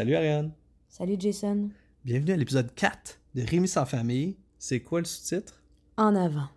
Salut 0.00 0.14
Ariane. 0.16 0.52
Salut 0.88 1.16
Jason. 1.20 1.68
Bienvenue 2.06 2.32
à 2.32 2.36
l'épisode 2.38 2.74
4 2.74 3.20
de 3.34 3.42
Rémi 3.42 3.68
sans 3.68 3.84
famille. 3.84 4.38
C'est 4.58 4.80
quoi 4.80 5.00
le 5.00 5.04
sous-titre? 5.04 5.62
En 5.98 6.16
avant. 6.16 6.48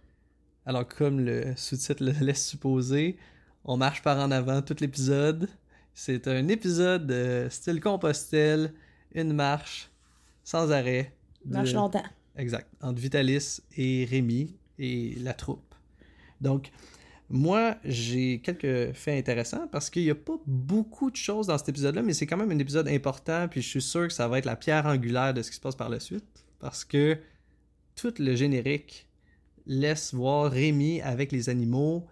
Alors, 0.66 0.88
comme 0.88 1.20
le 1.20 1.54
sous-titre 1.58 2.06
le 2.06 2.14
laisse 2.26 2.48
supposer, 2.48 3.18
on 3.66 3.76
marche 3.76 4.02
par 4.02 4.18
en 4.18 4.32
avant 4.32 4.62
tout 4.62 4.78
l'épisode. 4.80 5.50
C'est 5.94 6.30
un 6.30 6.48
épisode 6.48 7.06
de 7.06 7.48
style 7.50 7.82
Compostelle, 7.82 8.74
une 9.14 9.34
marche 9.34 9.92
sans 10.46 10.72
arrêt. 10.72 11.14
de- 11.44 11.52
Marche 11.52 11.74
longtemps. 11.74 12.06
Exact. 12.38 12.70
Entre 12.80 13.02
Vitalis 13.02 13.60
et 13.76 14.08
Rémi 14.10 14.56
et 14.80 15.16
la 15.20 15.34
troupe. 15.34 15.76
Donc, 16.40 16.72
moi, 17.34 17.78
j'ai 17.84 18.42
quelques 18.42 18.94
faits 18.94 19.18
intéressants 19.18 19.68
parce 19.72 19.90
qu'il 19.90 20.04
n'y 20.04 20.12
a 20.12 20.16
pas 20.16 20.38
beaucoup 20.46 21.10
de 21.10 21.16
choses 21.16 21.48
dans 21.48 21.58
cet 21.58 21.70
épisode-là, 21.70 22.04
mais 22.04 22.14
c'est 22.14 22.28
quand 22.28 22.38
même 22.38 22.52
un 22.52 22.60
épisode 22.60 22.88
important, 22.88 23.48
puis 23.50 23.64
je 23.64 23.68
suis 23.68 23.82
sûr 23.82 24.08
que 24.08 24.14
ça 24.14 24.28
va 24.28 24.38
être 24.38 24.46
la 24.46 24.56
pierre 24.56 24.86
angulaire 24.86 25.34
de 25.34 25.42
ce 25.42 25.50
qui 25.50 25.56
se 25.56 25.62
passe 25.62 25.76
par 25.76 25.90
la 25.90 26.00
suite. 26.00 26.46
Parce 26.60 26.86
que 26.86 27.18
tout 27.96 28.14
le 28.20 28.36
générique 28.36 29.08
laisse 29.66 30.14
voir 30.14 30.52
Rémi 30.52 31.02
avec 31.02 31.32
les 31.32 31.50
animaux, 31.50 32.06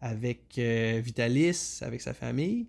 avec 0.00 0.56
euh, 0.58 1.00
Vitalis, 1.04 1.80
avec 1.80 2.00
sa 2.00 2.14
famille. 2.14 2.68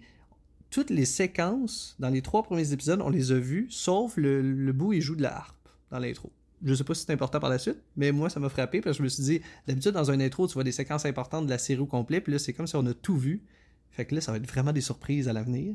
Toutes 0.71 0.89
les 0.89 1.05
séquences 1.05 1.95
dans 1.99 2.09
les 2.09 2.23
trois 2.23 2.41
premiers 2.41 2.73
épisodes, 2.73 3.03
on 3.03 3.11
les 3.11 3.31
a 3.31 3.37
vues, 3.37 3.67
sauf 3.69 4.17
le, 4.17 4.41
le 4.41 4.73
bout 4.73 4.87
où 4.87 4.93
il 4.93 5.01
joue 5.01 5.15
de 5.15 5.21
la 5.21 5.37
harpe 5.37 5.69
dans 5.91 5.99
l'intro. 5.99 6.31
Je 6.63 6.73
sais 6.73 6.83
pas 6.83 6.93
si 6.93 7.05
c'est 7.05 7.13
important 7.13 7.39
par 7.39 7.49
la 7.49 7.57
suite, 7.57 7.77
mais 7.95 8.11
moi 8.11 8.29
ça 8.29 8.39
m'a 8.39 8.49
frappé 8.49 8.81
parce 8.81 8.97
que 8.97 8.99
je 8.99 9.03
me 9.03 9.09
suis 9.09 9.23
dit, 9.23 9.41
d'habitude 9.67 9.91
dans 9.93 10.11
un 10.11 10.19
intro, 10.19 10.47
tu 10.47 10.53
vois 10.55 10.63
des 10.65 10.71
séquences 10.73 11.05
importantes 11.05 11.45
de 11.45 11.49
la 11.49 11.57
série 11.57 11.79
au 11.79 11.85
complet, 11.85 12.19
puis 12.21 12.33
là 12.33 12.39
c'est 12.39 12.53
comme 12.53 12.67
si 12.67 12.75
on 12.75 12.85
a 12.85 12.93
tout 12.93 13.15
vu. 13.17 13.43
Fait 13.91 14.05
que 14.05 14.13
là, 14.15 14.21
ça 14.21 14.31
va 14.31 14.37
être 14.37 14.47
vraiment 14.47 14.71
des 14.71 14.81
surprises 14.81 15.27
à 15.27 15.33
l'avenir. 15.33 15.73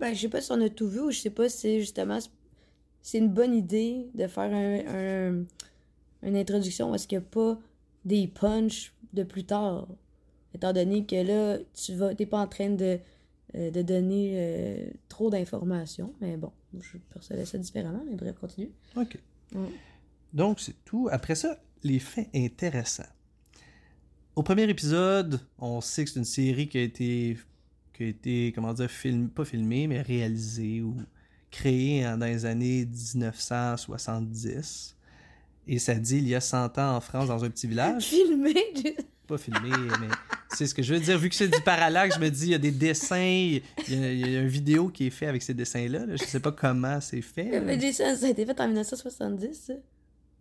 Ben, 0.00 0.12
je 0.14 0.20
sais 0.22 0.28
pas 0.28 0.40
si 0.40 0.50
on 0.52 0.60
a 0.60 0.68
tout 0.68 0.88
vu 0.88 1.00
ou 1.00 1.10
je 1.10 1.18
sais 1.18 1.30
pas 1.30 1.48
si 1.48 1.80
justement 1.80 2.18
c'est 3.00 3.18
une 3.18 3.28
bonne 3.28 3.54
idée 3.54 4.08
de 4.14 4.26
faire 4.26 4.52
un, 4.52 4.80
un- 5.40 5.44
une 6.22 6.36
introduction 6.36 6.94
est-ce 6.94 7.06
qu'il 7.06 7.18
n'y 7.18 7.24
a 7.24 7.28
pas 7.28 7.58
des 8.04 8.26
punchs 8.28 8.92
de 9.12 9.22
plus 9.24 9.44
tard. 9.44 9.86
Étant 10.54 10.72
donné 10.72 11.04
que 11.04 11.16
là, 11.16 11.58
tu 11.74 11.94
vas 11.94 12.14
t'es 12.14 12.26
pas 12.26 12.38
en 12.40 12.46
train 12.46 12.70
de, 12.70 12.98
euh, 13.54 13.70
de 13.70 13.82
donner 13.82 14.32
euh, 14.36 14.86
trop 15.08 15.30
d'informations. 15.30 16.12
Mais 16.20 16.36
bon, 16.36 16.50
je 16.80 16.96
percevais 17.12 17.44
ça 17.44 17.58
différemment, 17.58 18.02
mais 18.08 18.16
bref, 18.16 18.36
continue. 18.40 18.70
OK. 18.96 19.18
Mm. 19.52 19.66
Donc, 20.32 20.60
c'est 20.60 20.84
tout. 20.84 21.08
Après 21.10 21.34
ça, 21.34 21.58
les 21.82 21.98
faits 21.98 22.28
intéressants. 22.34 23.02
Au 24.34 24.42
premier 24.42 24.68
épisode, 24.68 25.40
on 25.58 25.80
sait 25.80 26.04
que 26.04 26.10
c'est 26.10 26.18
une 26.18 26.24
série 26.24 26.68
qui 26.68 26.78
a 26.78 26.82
été, 26.82 27.36
qui 27.92 28.04
a 28.04 28.06
été 28.06 28.52
comment 28.54 28.72
dire, 28.72 28.90
film, 28.90 29.28
pas 29.28 29.44
filmée, 29.44 29.86
mais 29.86 30.00
réalisée 30.00 30.80
ou 30.80 30.96
créée 31.50 32.02
dans 32.02 32.26
les 32.26 32.46
années 32.46 32.86
1970. 32.86 34.96
Et 35.68 35.78
ça 35.78 35.94
dit 35.94 36.18
il 36.18 36.28
y 36.28 36.34
a 36.34 36.40
100 36.40 36.78
ans 36.78 36.96
en 36.96 37.00
France, 37.00 37.28
dans 37.28 37.44
un 37.44 37.50
petit 37.50 37.66
village. 37.66 38.04
Filmé! 38.06 38.54
Pas 39.26 39.38
filmé, 39.38 39.70
mais 40.00 40.08
c'est 40.54 40.66
ce 40.66 40.74
que 40.74 40.82
je 40.82 40.94
veux 40.94 41.00
dire. 41.00 41.18
Vu 41.18 41.28
que 41.28 41.34
c'est 41.34 41.48
du 41.48 41.60
parallaxe, 41.60 42.16
je 42.16 42.20
me 42.20 42.28
dis, 42.30 42.46
il 42.46 42.50
y 42.50 42.54
a 42.54 42.58
des 42.58 42.70
dessins, 42.70 43.16
il 43.18 43.54
y 43.88 43.94
a, 44.04 44.12
il 44.12 44.30
y 44.32 44.36
a 44.36 44.40
une 44.40 44.48
vidéo 44.48 44.88
qui 44.88 45.06
est 45.06 45.10
faite 45.10 45.28
avec 45.28 45.42
ces 45.42 45.54
dessins-là. 45.54 46.06
là. 46.06 46.16
Je 46.16 46.24
sais 46.24 46.40
pas 46.40 46.52
comment 46.52 47.00
c'est 47.00 47.22
fait. 47.22 47.60
mais 47.60 47.78
Jason, 47.80 48.16
ça 48.16 48.26
a 48.26 48.28
été 48.30 48.44
fait 48.46 48.60
en 48.60 48.66
1970, 48.68 49.54
ça. 49.66 49.72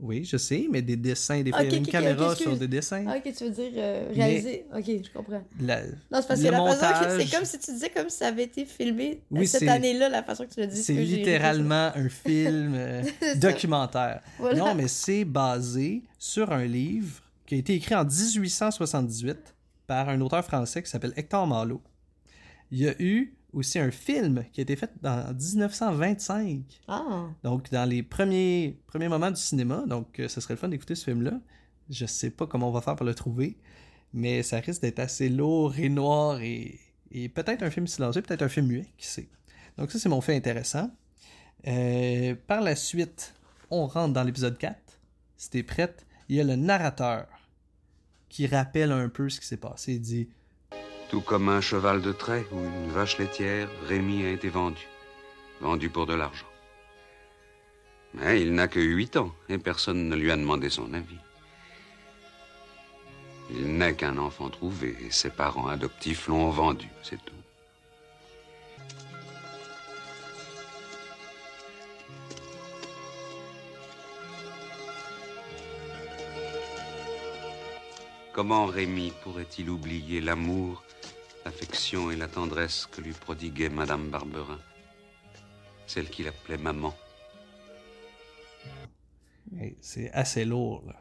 Oui, 0.03 0.23
je 0.25 0.35
sais, 0.35 0.65
mais 0.71 0.81
des 0.81 0.95
dessins, 0.95 1.43
des 1.43 1.51
fois, 1.51 1.59
Ok, 1.59 1.65
il 1.67 1.71
y 1.73 1.75
a 1.75 1.77
une 1.77 1.85
caméra 1.85 2.35
sur 2.35 2.57
des 2.57 2.67
dessins. 2.67 3.05
Ah, 3.07 3.17
ok, 3.17 3.33
tu 3.37 3.43
veux 3.43 3.51
dire 3.51 3.71
euh, 3.75 4.09
réalisé. 4.11 4.65
Ok, 4.75 4.83
je 4.87 5.11
comprends. 5.13 5.43
La- 5.59 5.83
Non, 5.83 5.91
c'est 6.21 6.27
parce 6.27 6.41
que 6.41 6.47
la 6.47 6.57
façon 6.57 7.05
que 7.05 7.23
c'est 7.23 7.35
comme 7.37 7.45
si 7.45 7.59
tu 7.59 7.71
disais 7.71 7.89
comme 7.91 8.09
si 8.09 8.17
ça 8.17 8.29
avait 8.29 8.45
été 8.45 8.65
filmé 8.65 9.21
Oui, 9.29 9.45
cette 9.45 9.69
année-là, 9.69 10.09
la 10.09 10.23
façon 10.23 10.45
que 10.47 10.53
tu 10.55 10.59
le 10.59 10.65
dis. 10.65 10.81
c'est 10.81 10.95
littéralement 10.95 11.91
un 11.93 12.09
film 12.25 12.73
euh, 12.75 13.03
documentaire. 13.35 14.21
Voilà. 14.39 14.57
Non, 14.57 14.73
mais 14.73 14.87
c'est 14.87 15.23
basé 15.23 16.01
sur 16.17 16.51
un 16.51 16.65
livre 16.65 17.21
qui 17.45 17.53
a 17.53 17.57
été 17.59 17.75
écrit 17.75 17.93
en 17.93 18.03
1878 18.03 19.37
par 19.87 20.09
un 20.09 20.19
auteur 20.21 20.43
français 20.43 20.83
qui 20.83 20.89
s'appelle 20.89 21.13
Hector 21.15 21.45
Malot. 21.47 21.81
Il 22.71 22.79
y 22.79 22.87
a 22.87 22.95
eu 23.01 23.35
aussi 23.53 23.79
un 23.79 23.91
film 23.91 24.45
qui 24.51 24.61
a 24.61 24.63
été 24.63 24.75
fait 24.75 24.91
en 25.03 25.33
1925. 25.33 26.61
Ah, 26.87 27.27
Donc, 27.43 27.69
dans 27.71 27.87
les 27.87 28.01
premiers, 28.03 28.79
premiers 28.87 29.09
moments 29.09 29.31
du 29.31 29.39
cinéma, 29.39 29.83
donc 29.87 30.19
euh, 30.19 30.27
ce 30.27 30.39
serait 30.39 30.53
le 30.53 30.59
fun 30.59 30.69
d'écouter 30.69 30.95
ce 30.95 31.05
film-là. 31.05 31.39
Je 31.89 32.05
sais 32.05 32.29
pas 32.29 32.47
comment 32.47 32.69
on 32.69 32.71
va 32.71 32.81
faire 32.81 32.95
pour 32.95 33.05
le 33.05 33.13
trouver, 33.13 33.57
mais 34.13 34.43
ça 34.43 34.59
risque 34.59 34.81
d'être 34.81 34.99
assez 34.99 35.27
lourd 35.27 35.77
et 35.77 35.89
noir 35.89 36.39
et, 36.41 36.79
et 37.11 37.27
peut-être 37.27 37.63
un 37.63 37.69
film 37.69 37.87
silencieux, 37.87 38.21
peut-être 38.21 38.43
un 38.43 38.49
film 38.49 38.67
muet, 38.67 38.87
qui 38.97 39.07
sait. 39.07 39.27
Donc 39.77 39.91
ça, 39.91 39.99
c'est 39.99 40.09
mon 40.09 40.21
fait 40.21 40.35
intéressant. 40.35 40.89
Euh, 41.67 42.35
par 42.47 42.61
la 42.61 42.75
suite, 42.75 43.33
on 43.69 43.87
rentre 43.87 44.13
dans 44.13 44.23
l'épisode 44.23 44.57
4. 44.57 44.77
Si 45.37 45.49
t'es 45.49 45.63
prête, 45.63 46.05
il 46.29 46.37
y 46.37 46.39
a 46.39 46.43
le 46.43 46.55
narrateur 46.55 47.27
qui 48.31 48.47
rappelle 48.47 48.91
un 48.93 49.09
peu 49.09 49.29
ce 49.29 49.39
qui 49.39 49.45
s'est 49.45 49.57
passé. 49.57 49.99
Dit 49.99 50.29
Tout 51.09 51.21
comme 51.21 51.49
un 51.49 51.61
cheval 51.61 52.01
de 52.01 52.13
trait 52.13 52.45
ou 52.51 52.59
une 52.59 52.89
vache 52.89 53.17
laitière, 53.19 53.67
Rémi 53.87 54.25
a 54.25 54.31
été 54.31 54.49
vendu. 54.49 54.87
Vendu 55.59 55.89
pour 55.89 56.07
de 56.07 56.15
l'argent. 56.15 56.47
Mais 58.13 58.41
il 58.41 58.53
n'a 58.53 58.67
que 58.67 58.79
huit 58.79 59.17
ans 59.17 59.33
et 59.49 59.57
personne 59.57 60.07
ne 60.07 60.15
lui 60.15 60.31
a 60.31 60.37
demandé 60.37 60.69
son 60.69 60.93
avis. 60.93 61.19
Il 63.51 63.77
n'est 63.77 63.95
qu'un 63.95 64.17
enfant 64.17 64.49
trouvé 64.49 64.95
et 65.05 65.11
ses 65.11 65.29
parents 65.29 65.67
adoptifs 65.67 66.27
l'ont 66.27 66.49
vendu, 66.49 66.87
c'est 67.03 67.23
tout. 67.23 67.40
Comment 78.33 78.65
Rémi 78.65 79.11
pourrait-il 79.23 79.69
oublier 79.69 80.21
l'amour, 80.21 80.83
l'affection 81.45 82.11
et 82.11 82.15
la 82.15 82.27
tendresse 82.27 82.85
que 82.85 83.01
lui 83.01 83.11
prodiguait 83.13 83.69
Madame 83.69 84.09
Barberin 84.09 84.59
Celle 85.85 86.09
qu'il 86.09 86.27
appelait 86.27 86.57
maman? 86.57 86.93
C'est 89.81 90.09
assez 90.11 90.45
lourd. 90.45 90.83
Là. 90.87 90.95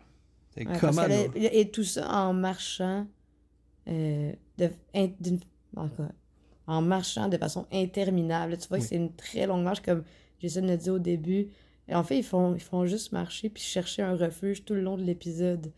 C'est 0.54 0.60
Ouais, 0.66 0.66
parce 0.66 0.80
comment 0.80 1.02
a- 1.02 1.36
et 1.36 1.70
tout 1.70 1.84
ça 1.84 2.10
en 2.10 2.32
marchant 2.32 3.06
euh, 3.88 4.32
de, 4.58 4.70
in- 4.94 5.10
d'une- 5.20 5.40
encore, 5.76 6.10
en 6.66 6.82
marchant 6.82 7.28
de 7.28 7.36
façon 7.38 7.66
interminable. 7.72 8.58
Tu 8.58 8.66
vois 8.68 8.78
que 8.78 8.84
c'est 8.84 8.96
une 8.96 9.14
très 9.14 9.46
longue 9.46 9.62
marche, 9.62 9.80
comme 9.82 10.02
Jason 10.40 10.62
l'a 10.64 10.76
dit 10.76 10.90
au 10.90 10.98
début. 10.98 11.48
Et 11.88 11.94
en 11.94 12.02
fait, 12.02 12.18
ils 12.18 12.24
font, 12.24 12.54
ils 12.54 12.60
font 12.60 12.86
juste 12.86 13.12
marcher 13.12 13.48
puis 13.50 13.62
chercher 13.62 14.02
un 14.02 14.16
refuge 14.16 14.64
tout 14.64 14.74
le 14.74 14.80
long 14.82 14.96
de 14.96 15.02
l'épisode. 15.04 15.72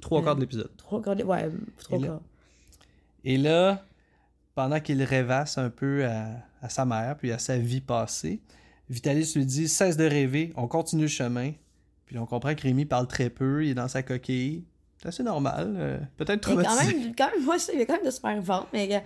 Trois 0.00 0.22
quarts 0.22 0.36
de 0.36 0.40
l'épisode. 0.42 0.70
Trois 0.76 1.02
quarts, 1.02 1.16
de- 1.16 1.24
ouais, 1.24 1.50
trois 1.80 1.98
Et 1.98 2.00
là- 2.02 2.06
quarts. 2.08 2.20
Et 3.24 3.36
là, 3.36 3.84
pendant 4.54 4.80
qu'il 4.80 5.02
rêvasse 5.02 5.58
un 5.58 5.70
peu 5.70 6.04
à, 6.06 6.28
à 6.62 6.68
sa 6.68 6.84
mère, 6.84 7.16
puis 7.16 7.32
à 7.32 7.38
sa 7.38 7.58
vie 7.58 7.80
passée, 7.80 8.40
Vitalis 8.88 9.32
lui 9.36 9.44
dit 9.44 9.68
Cesse 9.68 9.96
de 9.96 10.04
rêver, 10.04 10.52
on 10.56 10.66
continue 10.68 11.02
le 11.02 11.08
chemin. 11.08 11.52
Puis 12.06 12.16
on 12.18 12.24
comprend 12.26 12.54
que 12.54 12.62
Rémi 12.62 12.86
parle 12.86 13.06
très 13.06 13.28
peu, 13.28 13.64
il 13.64 13.70
est 13.70 13.74
dans 13.74 13.88
sa 13.88 14.02
coquille. 14.02 14.64
C'est 15.02 15.08
assez 15.08 15.22
normal. 15.22 15.74
euh, 15.76 15.98
Peut-être 16.16 16.48
Mais 16.56 16.64
quand 16.64 16.84
même, 16.84 17.14
quand 17.14 17.30
même, 17.34 17.44
moi, 17.44 17.56
il 17.72 17.78
y 17.78 17.82
a 17.82 17.86
quand 17.86 17.94
même 17.96 18.06
de 18.06 18.10
se 18.10 18.18
faire 18.20 18.40
vendre, 18.40 18.66
mais 18.72 18.96
euh, 18.96 19.00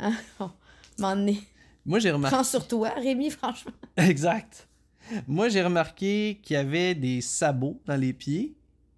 hein, 0.00 0.12
moment 0.98 1.16
donné, 1.16 1.40
Moi, 1.86 1.98
j'ai 1.98 2.10
remarqué. 2.10 2.34
prends 2.36 2.44
sur 2.44 2.68
toi, 2.68 2.90
Rémi, 2.90 3.30
franchement. 3.30 3.72
Exact. 3.96 4.68
Moi, 5.26 5.48
j'ai 5.48 5.62
remarqué 5.62 6.38
qu'il 6.42 6.54
y 6.54 6.56
avait 6.58 6.94
des 6.94 7.20
sabots 7.22 7.80
dans 7.86 7.96
les 7.96 8.12
pieds. 8.12 8.54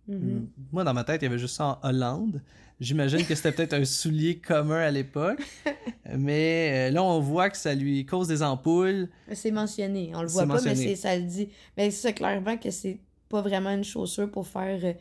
Mhm. 0.09 0.49
Moi, 0.73 0.85
dans 0.85 0.95
ma 0.95 1.05
tête, 1.05 1.23
il 1.23 1.27
y 1.27 1.29
avait 1.29 1.39
juste 1.39 1.57
ça 1.57 1.79
en 1.83 1.89
Hollande. 1.89 2.43
J'imagine 2.81 3.25
que 3.25 3.35
c'était 3.35 3.53
peut-être 3.53 3.73
un 3.73 3.85
soulier 3.85 4.39
commun 4.39 4.81
à 4.81 4.91
l'époque. 4.91 5.41
Mais 6.17 6.89
euh, 6.89 6.93
là, 6.93 7.03
on 7.03 7.21
voit 7.21 7.49
que 7.51 7.57
ça 7.57 7.75
lui 7.75 8.05
cause 8.05 8.29
des 8.29 8.43
ampoules. 8.43 9.09
C'est 9.33 9.51
mentionné. 9.51 10.13
On 10.15 10.23
le 10.23 10.29
voit 10.29 10.43
pas, 10.43 10.61
mais 10.61 10.71
mentionné. 10.71 10.97
ça 10.97 11.17
le 11.17 11.23
dit. 11.23 11.49
Mais 11.77 11.91
c'est 11.91 12.13
clairement 12.13 12.57
que 12.59 12.71
c'est 12.71 12.99
pas 13.29 13.41
vraiment 13.41 13.71
une 13.71 13.85
chaussure 13.85 14.31
pour 14.31 14.47
faire 14.47 14.81
euh, 14.85 14.93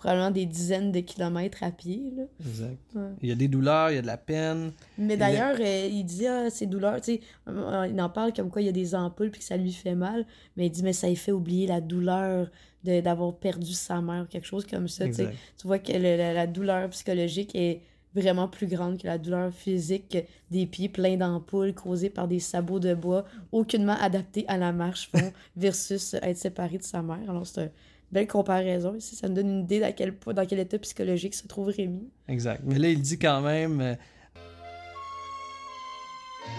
probablement 0.00 0.30
des 0.30 0.46
dizaines 0.46 0.92
de 0.92 1.00
kilomètres 1.00 1.62
à 1.62 1.70
pied. 1.70 2.12
Là. 2.16 2.22
Exact. 2.44 2.78
Ouais. 2.94 3.02
Il 3.22 3.28
y 3.28 3.32
a 3.32 3.34
des 3.34 3.48
douleurs, 3.48 3.90
il 3.90 3.96
y 3.96 3.98
a 3.98 4.02
de 4.02 4.06
la 4.06 4.16
peine. 4.16 4.72
Mais 4.98 5.16
d'ailleurs, 5.16 5.56
euh, 5.60 5.88
il 5.90 6.04
dit, 6.04 6.26
ah, 6.26 6.48
ces 6.50 6.66
douleurs, 6.66 6.96
tu 7.02 7.12
sais, 7.14 7.20
euh, 7.48 7.86
il 7.88 8.00
en 8.00 8.08
parle 8.08 8.32
comme 8.32 8.50
quoi 8.50 8.62
il 8.62 8.66
y 8.66 8.68
a 8.68 8.72
des 8.72 8.94
ampoules 8.94 9.30
puis 9.30 9.40
que 9.40 9.46
ça 9.46 9.56
lui 9.58 9.72
fait 9.72 9.94
mal. 9.94 10.24
Mais 10.56 10.66
il 10.66 10.70
dit, 10.70 10.82
mais 10.82 10.92
ça 10.94 11.06
lui 11.08 11.16
fait 11.16 11.32
oublier 11.32 11.66
la 11.66 11.80
douleur 11.80 12.48
d'avoir 12.82 13.34
perdu 13.36 13.72
sa 13.74 14.00
mère, 14.00 14.26
quelque 14.28 14.46
chose 14.46 14.66
comme 14.66 14.88
ça. 14.88 15.04
tu 15.06 15.12
sais. 15.12 15.22
Exact. 15.24 15.36
Tu 15.60 15.66
vois 15.66 15.78
que 15.78 15.92
le- 15.92 16.16
la, 16.16 16.32
la 16.32 16.46
douleur 16.46 16.88
psychologique 16.88 17.54
est 17.54 17.82
vraiment 18.14 18.48
plus 18.48 18.66
grande 18.66 18.98
que 18.98 19.06
la 19.06 19.18
douleur 19.18 19.52
physique 19.52 20.16
des 20.50 20.66
pieds 20.66 20.88
pleins 20.88 21.16
d'ampoules 21.18 21.74
causées 21.74 22.10
par 22.10 22.26
des 22.26 22.40
sabots 22.40 22.80
de 22.80 22.94
bois 22.94 23.24
aucunement 23.52 23.96
adaptés 24.00 24.44
à 24.48 24.56
la 24.56 24.72
marche 24.72 25.12
versus 25.56 26.14
être 26.14 26.38
séparé 26.38 26.78
de 26.78 26.82
sa 26.82 27.02
mère. 27.02 27.20
Alors 27.28 27.46
c'est 27.46 27.64
une 27.64 27.70
belle 28.12 28.26
comparaison 28.26 28.94
ici. 28.94 29.16
Ça 29.16 29.28
me 29.28 29.34
donne 29.34 29.48
une 29.48 29.60
idée 29.60 29.80
dans 29.80 29.94
quel, 29.94 30.58
état 30.58 30.78
psychologique 30.78 31.34
se 31.34 31.46
trouve 31.46 31.68
Rémi. 31.68 32.10
Exact. 32.28 32.62
Mais 32.64 32.78
là, 32.78 32.88
il 32.88 33.00
dit 33.00 33.18
quand 33.18 33.40
même. 33.40 33.80
Euh... 33.80 33.94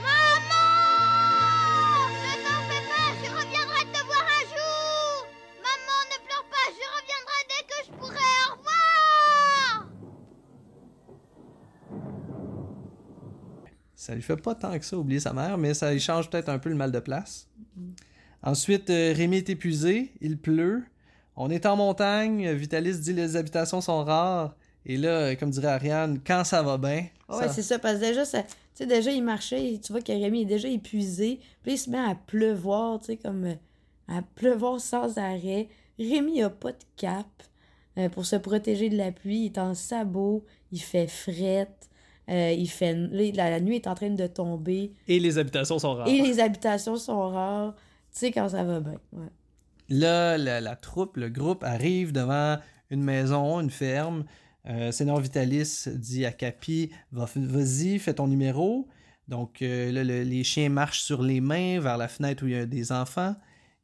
Maman! 0.01 0.31
Ne 2.21 2.33
t'en 2.43 2.61
fais 2.69 2.83
pas, 2.87 3.09
je 3.23 3.29
reviendrai 3.29 3.83
te 3.91 4.05
voir 4.05 4.25
un 4.25 4.43
jour! 4.49 5.27
Maman, 5.61 5.99
ne 6.11 6.17
pleure 6.25 6.47
pas, 6.49 6.67
je 6.69 6.85
reviendrai 6.97 7.39
dès 7.49 7.63
que 7.67 7.77
je 7.85 7.91
pourrai! 7.97 8.31
Au 8.47 8.51
revoir! 8.57 9.89
Ça 13.95 14.15
lui 14.15 14.21
fait 14.21 14.37
pas 14.37 14.55
tant 14.55 14.77
que 14.77 14.85
ça 14.85 14.97
oublier 14.97 15.19
sa 15.19 15.33
mère, 15.33 15.57
mais 15.57 15.73
ça 15.73 15.97
change 15.97 16.29
peut-être 16.29 16.49
un 16.49 16.59
peu 16.59 16.69
le 16.69 16.75
mal 16.75 16.91
de 16.91 16.99
place. 16.99 17.49
Mm-hmm. 17.77 17.91
Ensuite, 18.43 18.89
euh, 18.89 19.13
Rémi 19.15 19.37
est 19.37 19.49
épuisé, 19.49 20.13
il 20.19 20.37
pleut, 20.39 20.83
on 21.35 21.49
est 21.49 21.65
en 21.65 21.75
montagne, 21.75 22.51
Vitalis 22.51 22.99
dit 22.99 23.13
les 23.13 23.35
habitations 23.35 23.81
sont 23.81 24.03
rares. 24.03 24.55
Et 24.85 24.97
là, 24.97 25.35
comme 25.35 25.51
dirait 25.51 25.67
Ariane, 25.67 26.19
quand 26.25 26.43
ça 26.43 26.63
va 26.63 26.77
bien. 26.77 27.05
Ouais, 27.29 27.37
ça- 27.39 27.49
c'est 27.49 27.61
ça, 27.61 27.77
parce 27.79 27.95
que 27.95 27.99
déjà, 28.05 28.25
ça, 28.25 28.41
tu 28.43 28.49
sais, 28.73 28.85
déjà, 28.87 29.11
il 29.11 29.23
marchait, 29.23 29.73
et 29.73 29.79
tu 29.79 29.91
vois 29.91 30.01
que 30.01 30.11
Rémi 30.11 30.41
est 30.41 30.45
déjà 30.45 30.67
épuisé. 30.67 31.39
Puis 31.61 31.73
il 31.73 31.77
se 31.77 31.89
met 31.89 31.99
à 31.99 32.15
pleuvoir, 32.15 32.99
tu 32.99 33.05
sais, 33.07 33.17
comme 33.17 33.45
euh, 33.45 33.53
à 34.07 34.21
pleuvoir 34.35 34.79
sans 34.81 35.17
arrêt. 35.19 35.69
Rémi 35.99 36.41
a 36.41 36.49
pas 36.49 36.71
de 36.71 36.77
cap 36.97 37.27
euh, 37.99 38.09
pour 38.09 38.25
se 38.25 38.35
protéger 38.37 38.89
de 38.89 38.97
la 38.97 39.11
pluie. 39.11 39.41
Il 39.41 39.45
est 39.47 39.59
en 39.59 39.75
sabot, 39.75 40.43
il 40.71 40.81
fait 40.81 41.07
frette, 41.07 41.89
euh, 42.29 42.51
il 42.51 42.67
fait... 42.69 42.93
là, 42.95 43.31
la, 43.35 43.49
la 43.51 43.59
nuit 43.59 43.75
est 43.75 43.87
en 43.87 43.93
train 43.93 44.09
de 44.09 44.25
tomber. 44.27 44.93
Et 45.07 45.19
les 45.19 45.37
habitations 45.37 45.77
sont 45.77 45.93
rares. 45.93 46.07
Et 46.07 46.21
les 46.21 46.39
habitations 46.39 46.95
sont 46.97 47.29
rares. 47.29 47.75
Tu 48.11 48.19
sais, 48.19 48.31
quand 48.31 48.49
ça 48.49 48.63
va 48.63 48.79
bien. 48.79 48.99
Ouais. 49.13 49.27
Là, 49.91 50.37
la, 50.37 50.75
troupe, 50.75 51.17
le 51.17 51.29
groupe 51.29 51.63
arrive 51.63 52.11
devant 52.13 52.57
une 52.89 53.03
maison, 53.03 53.59
une 53.59 53.69
ferme. 53.69 54.23
Seigneur 54.91 55.19
Vitalis 55.19 55.83
dit 55.95 56.25
à 56.25 56.31
Capi 56.31 56.91
Va- 57.11 57.29
Vas-y, 57.35 57.99
fais 57.99 58.13
ton 58.13 58.27
numéro. 58.27 58.87
Donc 59.27 59.61
euh, 59.61 59.91
là, 59.91 60.03
le- 60.03 60.23
les 60.23 60.43
chiens 60.43 60.69
marchent 60.69 61.01
sur 61.01 61.21
les 61.21 61.41
mains 61.41 61.79
vers 61.79 61.97
la 61.97 62.07
fenêtre 62.07 62.43
où 62.43 62.47
il 62.47 62.53
y 62.53 62.55
a 62.55 62.65
des 62.65 62.91
enfants. 62.91 63.35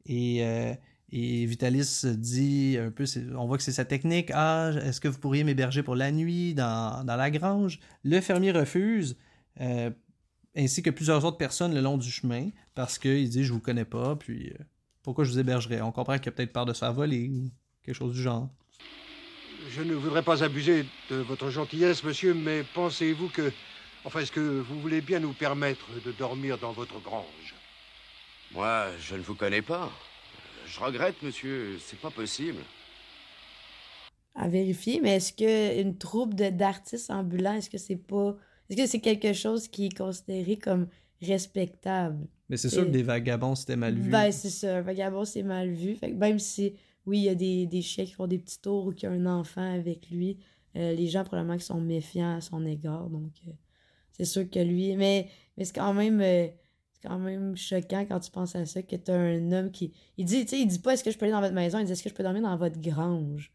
Et, 0.06 0.44
euh, 0.44 0.72
Vitalis 1.10 2.02
dit 2.16 2.76
un 2.80 2.90
peu 2.90 3.04
On 3.36 3.46
voit 3.46 3.56
que 3.56 3.62
c'est 3.62 3.72
sa 3.72 3.84
technique 3.84 4.30
Ah, 4.34 4.70
est-ce 4.84 5.00
que 5.00 5.08
vous 5.08 5.18
pourriez 5.18 5.42
m'héberger 5.44 5.82
pour 5.82 5.94
la 5.96 6.10
nuit 6.12 6.54
dans, 6.54 7.04
la 7.06 7.30
grange 7.30 7.80
Le 8.04 8.20
fermier 8.20 8.52
refuse. 8.52 9.16
euh, 9.60 9.90
ainsi 10.56 10.82
que 10.82 10.90
plusieurs 10.90 11.24
autres 11.24 11.36
personnes 11.38 11.74
le 11.74 11.80
long 11.80 11.98
du 11.98 12.10
chemin 12.10 12.48
parce 12.74 12.98
qu'il 12.98 13.28
dit 13.28 13.44
Je 13.44 13.52
vous 13.52 13.60
connais 13.60 13.84
pas. 13.84 14.16
Puis. 14.16 14.52
Pourquoi 15.08 15.24
je 15.24 15.30
vous 15.32 15.38
hébergerais? 15.38 15.80
On 15.80 15.90
comprend 15.90 16.18
qu'il 16.18 16.28
a 16.28 16.32
peut-être 16.32 16.52
peur 16.52 16.66
de 16.66 16.74
se 16.74 16.80
faire 16.80 16.92
voler 16.92 17.30
ou 17.30 17.50
quelque 17.82 17.94
chose 17.94 18.12
du 18.12 18.20
genre. 18.20 18.50
Je 19.70 19.80
ne 19.80 19.94
voudrais 19.94 20.22
pas 20.22 20.44
abuser 20.44 20.84
de 21.08 21.16
votre 21.16 21.48
gentillesse, 21.48 22.04
monsieur, 22.04 22.34
mais 22.34 22.62
pensez-vous 22.74 23.30
que... 23.30 23.50
Enfin, 24.04 24.20
est-ce 24.20 24.32
que 24.32 24.60
vous 24.60 24.78
voulez 24.78 25.00
bien 25.00 25.18
nous 25.18 25.32
permettre 25.32 25.86
de 26.04 26.12
dormir 26.12 26.58
dans 26.58 26.72
votre 26.72 27.00
grange? 27.00 27.54
Moi, 28.52 28.88
je 29.00 29.14
ne 29.14 29.22
vous 29.22 29.34
connais 29.34 29.62
pas. 29.62 29.90
Je 30.66 30.78
regrette, 30.78 31.22
monsieur, 31.22 31.78
c'est 31.80 31.98
pas 31.98 32.10
possible. 32.10 32.60
à 34.34 34.46
vérifier, 34.48 35.00
mais 35.00 35.16
est-ce 35.16 35.32
que 35.32 35.80
une 35.80 35.96
troupe 35.96 36.34
de 36.34 36.50
d'artistes 36.50 37.10
ambulants, 37.10 37.54
est-ce 37.54 37.70
que 37.70 37.78
c'est 37.78 37.96
pas. 37.96 38.36
Est-ce 38.68 38.76
que 38.76 38.86
c'est 38.86 39.00
quelque 39.00 39.32
chose 39.32 39.68
qui 39.68 39.86
est 39.86 39.96
considéré 39.96 40.58
comme 40.58 40.86
respectable? 41.20 42.26
Mais 42.48 42.56
c'est 42.56 42.68
sûr 42.70 42.84
que 42.86 42.90
des 42.90 43.02
vagabonds, 43.02 43.54
c'était 43.54 43.76
mal 43.76 43.94
vu. 43.94 44.10
Ben, 44.10 44.30
c'est 44.32 44.50
ça. 44.50 44.78
Un 44.78 44.80
vagabond, 44.82 45.24
c'est 45.24 45.42
mal 45.42 45.70
vu. 45.70 45.94
Fait 45.96 46.10
que 46.10 46.16
même 46.16 46.38
si, 46.38 46.74
oui, 47.06 47.18
il 47.18 47.24
y 47.24 47.28
a 47.28 47.34
des, 47.34 47.66
des 47.66 47.82
chiens 47.82 48.04
qui 48.04 48.12
font 48.12 48.26
des 48.26 48.38
petits 48.38 48.60
tours 48.60 48.86
ou 48.86 48.92
qu'il 48.92 49.08
y 49.08 49.12
a 49.12 49.14
un 49.14 49.26
enfant 49.26 49.74
avec 49.74 50.10
lui, 50.10 50.38
euh, 50.76 50.92
les 50.94 51.06
gens, 51.08 51.24
probablement, 51.24 51.56
qui 51.58 51.64
sont 51.64 51.80
méfiants 51.80 52.36
à 52.36 52.40
son 52.40 52.64
égard. 52.64 53.08
Donc, 53.10 53.32
euh, 53.46 53.50
c'est 54.12 54.24
sûr 54.24 54.48
que 54.48 54.58
lui. 54.60 54.96
Mais, 54.96 55.28
mais 55.56 55.64
c'est 55.64 55.74
quand 55.74 55.92
même. 55.94 56.20
euh, 56.20 56.46
c'est 56.92 57.06
quand 57.08 57.18
même 57.18 57.54
choquant 57.56 58.04
quand 58.08 58.18
tu 58.18 58.30
penses 58.30 58.56
à 58.56 58.64
ça, 58.66 58.82
que 58.82 58.96
t'as 58.96 59.16
un 59.16 59.52
homme 59.52 59.70
qui. 59.70 59.92
Il 60.16 60.24
dit, 60.24 60.42
tu 60.44 60.48
sais, 60.56 60.60
il 60.60 60.66
dit 60.66 60.78
pas 60.80 60.94
est-ce 60.94 61.04
que 61.04 61.10
je 61.10 61.18
peux 61.18 61.26
aller 61.26 61.32
dans 61.32 61.40
votre 61.40 61.54
maison, 61.54 61.78
il 61.78 61.84
dit 61.84 61.92
est-ce 61.92 62.02
que 62.02 62.08
je 62.08 62.14
peux 62.14 62.24
dormir 62.24 62.42
dans 62.42 62.56
votre 62.56 62.80
grange? 62.80 63.52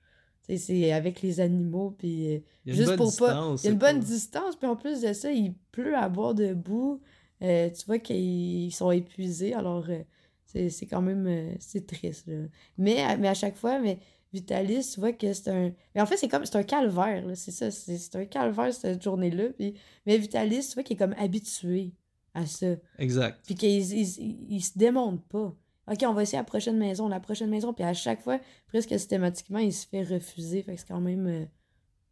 Tu 0.47 0.55
sais, 0.55 0.57
c'est 0.57 0.91
avec 0.93 1.21
les 1.21 1.39
animaux, 1.39 1.91
puis. 1.97 2.09
Il 2.09 2.29
y 2.29 2.33
a 2.35 2.37
une 2.67 2.73
juste 2.75 2.87
bonne 2.89 2.97
pour 2.97 3.15
pas- 3.17 3.33
distance. 3.33 3.63
il 3.63 3.65
y 3.65 3.69
a 3.69 3.71
une 3.73 3.79
bonne 3.79 3.99
pas- 3.99 4.05
distance, 4.05 4.55
puis 4.55 4.67
en 4.67 4.75
plus 4.75 5.01
de 5.01 5.11
ça, 5.13 5.31
il 5.31 5.53
pleut 5.71 5.95
à 5.97 6.07
boire 6.09 6.33
debout. 6.35 7.01
Euh, 7.43 7.69
tu 7.69 7.85
vois 7.85 7.99
qu'ils 7.99 8.73
sont 8.73 8.91
épuisés, 8.91 9.53
alors 9.53 9.85
euh, 9.89 9.99
c'est 10.45 10.69
c'est 10.69 10.85
quand 10.85 11.01
même 11.01 11.25
euh, 11.27 11.53
c'est 11.59 11.85
triste. 11.85 12.27
Là. 12.27 12.45
Mais, 12.77 13.01
à- 13.01 13.17
mais 13.17 13.27
à 13.27 13.33
chaque 13.33 13.55
fois, 13.57 13.79
mais 13.79 13.99
Vitalis, 14.31 14.89
tu 14.93 14.99
vois 14.99 15.13
que 15.13 15.31
c'est 15.33 15.49
un. 15.49 15.71
Mais 15.93 16.01
en 16.01 16.05
fait, 16.05 16.17
c'est 16.17 16.27
comme 16.29 16.45
c'est 16.45 16.55
un 16.55 16.63
calvaire, 16.63 17.25
là, 17.25 17.35
c'est 17.35 17.51
ça. 17.51 17.69
C'est 17.69 17.97
c'est 17.97 18.15
un 18.15 18.25
calvaire 18.25 18.73
cette 18.73 19.03
journée-là. 19.03 19.49
Puis... 19.57 19.75
Mais 20.05 20.17
Vitalis, 20.17 20.67
tu 20.69 20.73
vois 20.75 20.83
qu'il 20.83 20.95
est 20.95 20.99
comme 20.99 21.13
habitué 21.19 21.91
à 22.33 22.45
ça. 22.47 22.67
Exact. 22.97 23.39
Puis 23.45 23.55
qu'il 23.55 23.69
il, 23.71 24.01
il- 24.01 24.45
il 24.49 24.63
se 24.63 24.77
démonte 24.77 25.23
pas. 25.27 25.53
OK, 25.91 25.97
on 26.07 26.13
va 26.13 26.21
essayer 26.23 26.37
la 26.37 26.45
prochaine 26.45 26.77
maison, 26.77 27.09
la 27.09 27.19
prochaine 27.19 27.49
maison. 27.49 27.73
Puis 27.73 27.83
à 27.83 27.93
chaque 27.93 28.21
fois, 28.21 28.39
presque 28.67 28.89
systématiquement, 28.91 29.59
il 29.59 29.73
se 29.73 29.85
fait 29.85 30.03
refuser. 30.03 30.63
Fait 30.63 30.75
que 30.75 30.79
c'est 30.79 30.87
quand 30.87 31.01
même 31.01 31.47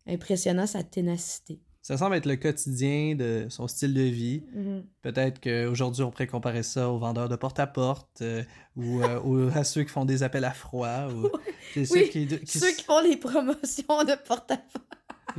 impressionnant 0.06 0.68
sa 0.68 0.84
ténacité. 0.84 1.60
Ça 1.82 1.98
semble 1.98 2.16
être 2.16 2.28
le 2.28 2.36
quotidien 2.36 3.16
de 3.16 3.48
son 3.50 3.68
style 3.68 3.94
de 3.96 4.02
vie. 4.04 4.44
Mhm. 4.54 4.84
Peut-être 5.02 5.40
qu'aujourd'hui, 5.42 6.04
on 6.04 6.12
pourrait 6.12 6.28
comparer 6.28 6.62
ça 6.62 6.90
aux 6.90 7.00
vendeurs 7.00 7.28
de 7.28 7.36
porte-à-porte 7.36 8.22
euh, 8.22 8.44
ou 8.76 9.02
euh, 9.02 9.20
aux- 9.24 9.50
à 9.58 9.64
ceux 9.64 9.84
qui 9.84 9.90
font 9.90 10.06
des 10.06 10.22
appels 10.22 10.46
à 10.46 10.52
froid. 10.52 11.08
Ou, 11.08 11.30
ceux 11.74 11.86
Oui, 11.94 12.10
qui, 12.10 12.28
qui 12.28 12.60
Ceux 12.60 12.72
qui 12.74 12.84
font 12.84 13.00
les 13.02 13.18
promotions 13.18 14.04
de 14.04 14.16
porte-à-porte. 14.28 14.86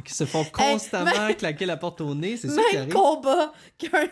qui 0.04 0.12
se 0.12 0.24
font 0.26 0.44
constamment 0.44 1.32
claquer 1.38 1.64
la 1.66 1.76
porte 1.76 2.00
au 2.00 2.14
nez. 2.14 2.36
C'est 2.36 2.48
ça 2.48 2.60
qui 2.70 2.76
arrive. 2.76 2.92
combat 2.92 3.52
qu'un. 3.78 4.08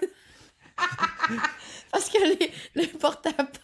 Parce 1.92 2.08
que 2.08 2.18
les, 2.38 2.50
les 2.76 2.86
porte-à-porte. 2.86 3.60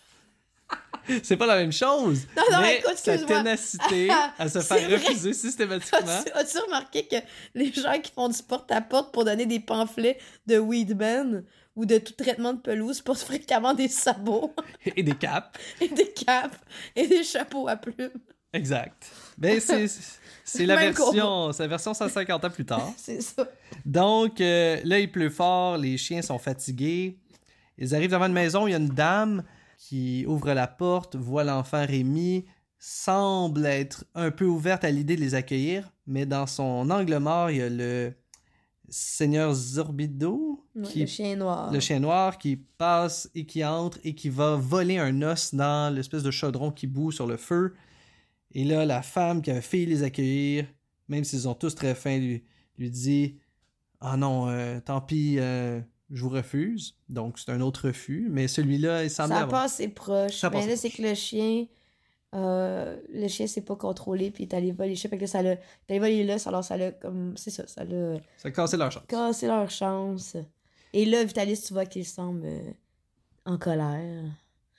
C'est 1.23 1.37
pas 1.37 1.47
la 1.47 1.57
même 1.57 1.73
chose. 1.73 2.27
Non, 2.37 2.43
non, 2.53 2.61
mais 2.61 2.79
écoute, 2.79 2.97
sa 2.97 3.19
ténacité 3.19 4.09
à 4.39 4.49
se 4.49 4.61
faire 4.61 4.91
refuser 4.91 5.33
systématiquement. 5.33 6.21
As-tu 6.35 6.59
remarqué 6.59 7.07
que 7.07 7.17
les 7.55 7.73
gens 7.73 7.99
qui 8.01 8.13
font 8.13 8.29
du 8.29 8.43
porte-à-porte 8.43 9.13
pour 9.13 9.25
donner 9.25 9.47
des 9.47 9.61
pamphlets 9.61 10.19
de 10.47 10.59
Weedman 10.59 11.45
ou 11.75 11.85
de 11.85 11.99
tout 11.99 12.15
traitement 12.15 12.55
de 12.55 12.61
pelouse 12.61 13.01
portent 13.01 13.21
fréquemment 13.21 13.75
des 13.75 13.89
sabots? 13.89 14.55
Et 14.97 15.03
des 15.03 15.15
capes. 15.15 15.59
et 15.81 15.89
des 15.89 16.13
capes 16.13 16.57
et 16.95 17.07
des 17.07 17.23
chapeaux 17.23 17.69
à 17.69 17.77
plumes? 17.77 18.11
Exact. 18.53 19.07
Ben, 19.37 19.61
c'est, 19.61 19.87
c'est 20.45 20.65
la 20.65 20.77
version, 20.77 21.53
c'est 21.53 21.65
la 21.65 21.69
version 21.69 21.93
150 21.93 22.45
ans 22.45 22.51
plus 22.51 22.65
tard. 22.65 22.93
C'est 22.97 23.21
ça. 23.21 23.47
Donc, 23.85 24.41
euh, 24.41 24.81
là, 24.85 24.99
il 24.99 25.11
pleut 25.11 25.29
fort, 25.29 25.77
les 25.77 25.99
chiens 25.99 26.23
sont 26.23 26.39
fatigués. 26.39 27.19
Ils 27.77 27.95
arrivent 27.95 28.13
devant 28.13 28.27
une 28.27 28.33
maison, 28.33 28.67
il 28.67 28.71
y 28.71 28.75
a 28.75 28.79
une 28.79 28.89
dame 28.89 29.43
qui 29.77 30.25
ouvre 30.27 30.53
la 30.53 30.67
porte, 30.67 31.17
voit 31.17 31.45
l'enfant 31.45 31.85
Rémi, 31.87 32.45
semble 32.79 33.67
être 33.67 34.05
un 34.15 34.31
peu 34.31 34.45
ouverte 34.45 34.85
à 34.85 34.91
l'idée 34.91 35.17
de 35.17 35.21
les 35.21 35.35
accueillir, 35.35 35.93
mais 36.07 36.27
dans 36.27 36.47
son 36.47 36.89
angle 36.91 37.19
mort, 37.19 37.51
il 37.51 37.57
y 37.59 37.63
a 37.63 37.69
le 37.69 38.13
seigneur 38.89 39.53
Zorbido, 39.53 40.65
qui, 40.85 41.01
Le 41.01 41.07
chien 41.07 41.37
noir. 41.37 41.73
le 41.73 41.81
chien 41.81 41.99
noir, 41.99 42.39
qui 42.39 42.57
passe 42.57 43.31
et 43.35 43.47
qui 43.47 43.65
entre 43.65 43.99
et 44.05 44.15
qui 44.15 44.29
va 44.29 44.57
voler 44.57 44.99
un 44.99 45.23
os 45.23 45.55
dans 45.55 45.93
l'espèce 45.95 46.23
de 46.23 46.31
chaudron 46.31 46.71
qui 46.71 46.87
bout 46.87 47.11
sur 47.13 47.27
le 47.27 47.37
feu. 47.37 47.75
Et 48.53 48.65
là, 48.65 48.87
la 48.87 49.03
femme 49.03 49.43
qui 49.43 49.51
a 49.51 49.61
fait 49.61 49.85
les 49.85 50.03
accueillir, 50.03 50.67
même 51.09 51.25
s'ils 51.25 51.49
ont 51.49 51.55
tous 51.55 51.75
très 51.75 51.95
faim, 51.95 52.19
lui, 52.19 52.45
lui 52.79 52.91
dit 52.91 53.39
Ah 54.01 54.17
non, 54.17 54.49
euh, 54.49 54.81
tant 54.81 55.01
pis, 55.01 55.37
euh, 55.39 55.81
je 56.11 56.23
vous 56.23 56.29
refuse. 56.31 56.95
Donc, 57.09 57.39
c'est 57.39 57.51
un 57.51 57.61
autre 57.61 57.89
refus. 57.89 58.29
Mais 58.31 58.49
celui-là, 58.49 59.05
il 59.05 59.11
semble 59.11 59.35
Ça 59.35 59.47
passe 59.47 59.75
c'est 59.77 59.89
proche. 59.89 60.37
Ça 60.39 60.51
mais 60.51 60.57
passe 60.61 60.69
là, 60.69 60.77
c'est 60.77 60.91
que 60.91 61.03
le 61.03 61.15
chien. 61.15 61.67
euh, 62.35 62.97
le 63.13 63.29
chien 63.29 63.47
s'est 63.47 63.63
pas 63.63 63.77
contrôlé, 63.77 64.31
puis 64.31 64.45
il 64.45 64.49
est 64.49 64.55
allé 64.55 64.73
voler 64.73 64.91
les 64.91 64.97
chiens. 64.97 65.09
Fait 65.11 65.17
que 65.17 65.23
là, 65.23 65.27
ça 65.29 65.43
l'a. 65.43 65.53
Il 65.55 65.57
est 65.89 65.91
allé 65.93 65.99
voler 65.99 66.25
l'os, 66.25 66.47
alors 66.47 66.65
ça 66.65 66.77
l'a 66.77 66.93
comme. 66.93 67.37
C'est 67.37 67.51
ça, 67.51 67.67
ça 67.67 67.85
l'a 67.85 68.17
Ça 68.37 68.49
a 68.49 68.51
cassé 68.51 68.77
leur 68.77 68.91
chance. 68.93 69.03
cassé 69.09 69.47
leur 69.47 69.71
chance. 69.71 70.37
Et 70.93 71.05
là, 71.05 71.25
Vitalis, 71.25 71.61
tu 71.67 71.73
vois 71.73 71.87
qu'il 71.87 72.05
semble 72.07 72.43
euh, 72.47 72.71
en 73.45 73.59
colère. 73.59 74.25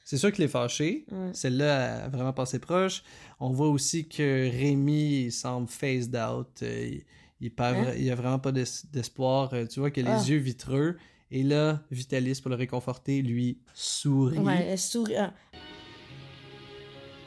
C'est 0.05 0.17
sûr 0.17 0.31
qu'il 0.31 0.46
est 0.46 0.48
fâché. 0.50 1.05
Ouais. 1.12 1.31
Celle-là 1.34 2.05
a 2.05 2.10
vraiment 2.10 2.31
passé 2.34 2.60
proche. 2.60 3.03
On 3.41 3.50
voit 3.51 3.67
aussi 3.69 4.07
que 4.07 4.50
Rémi 4.50 5.25
il 5.25 5.31
semble 5.31 5.67
phased 5.67 6.15
out. 6.15 6.48
Euh, 6.63 6.88
il, 6.93 7.03
il, 7.41 7.53
perd- 7.53 7.75
Hein? 7.89 7.93
il 7.98 8.10
a 8.10 8.15
vraiment 8.15 8.39
pas 8.39 8.51
d'es- 8.53 8.63
d'espoir. 8.91 9.51
Tu 9.69 9.79
vois 9.81 9.91
qu'il 9.91 10.07
a 10.07 10.15
les 10.15 10.22
Ah. 10.24 10.29
yeux 10.29 10.38
vitreux. 10.38 10.96
Et 11.31 11.43
là, 11.43 11.81
Vitalis, 11.91 12.39
pour 12.41 12.50
le 12.50 12.55
réconforter, 12.55 13.22
lui 13.22 13.57
sourit. 13.74 14.38
Ouais, 14.39 14.65
elle 14.69 14.79
sourit. 14.79 15.15
ah, 15.17 15.34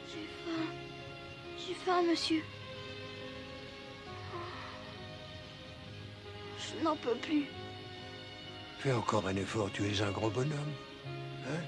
J'ai 0.07 0.25
faim. 0.45 0.63
J'ai 1.67 1.73
faim, 1.75 2.01
monsieur. 2.09 2.41
Je 6.57 6.83
n'en 6.83 6.95
peux 6.95 7.15
plus. 7.15 7.45
Fais 8.79 8.93
encore 8.93 9.27
un 9.27 9.35
effort, 9.35 9.69
tu 9.71 9.85
es 9.87 10.01
un 10.01 10.09
gros 10.11 10.31
bonhomme. 10.31 10.73
Hein? 11.47 11.59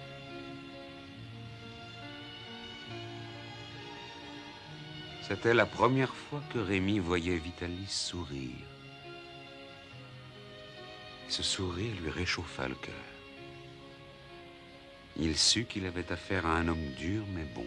C'était 5.28 5.54
la 5.54 5.66
première 5.66 6.14
fois 6.14 6.42
que 6.52 6.60
Rémi 6.60 7.00
voyait 7.00 7.38
Vitalis 7.38 7.88
sourire. 7.88 8.50
Ce 11.28 11.44
sourire 11.44 11.94
lui 12.02 12.10
réchauffa 12.10 12.68
le 12.68 12.76
cœur. 12.76 12.94
Il 15.18 15.38
sut 15.38 15.66
qu'il 15.66 15.86
avait 15.86 16.12
affaire 16.12 16.46
à 16.46 16.58
un 16.58 16.68
homme 16.68 16.92
dur 16.98 17.24
mais 17.34 17.46
bon. 17.56 17.66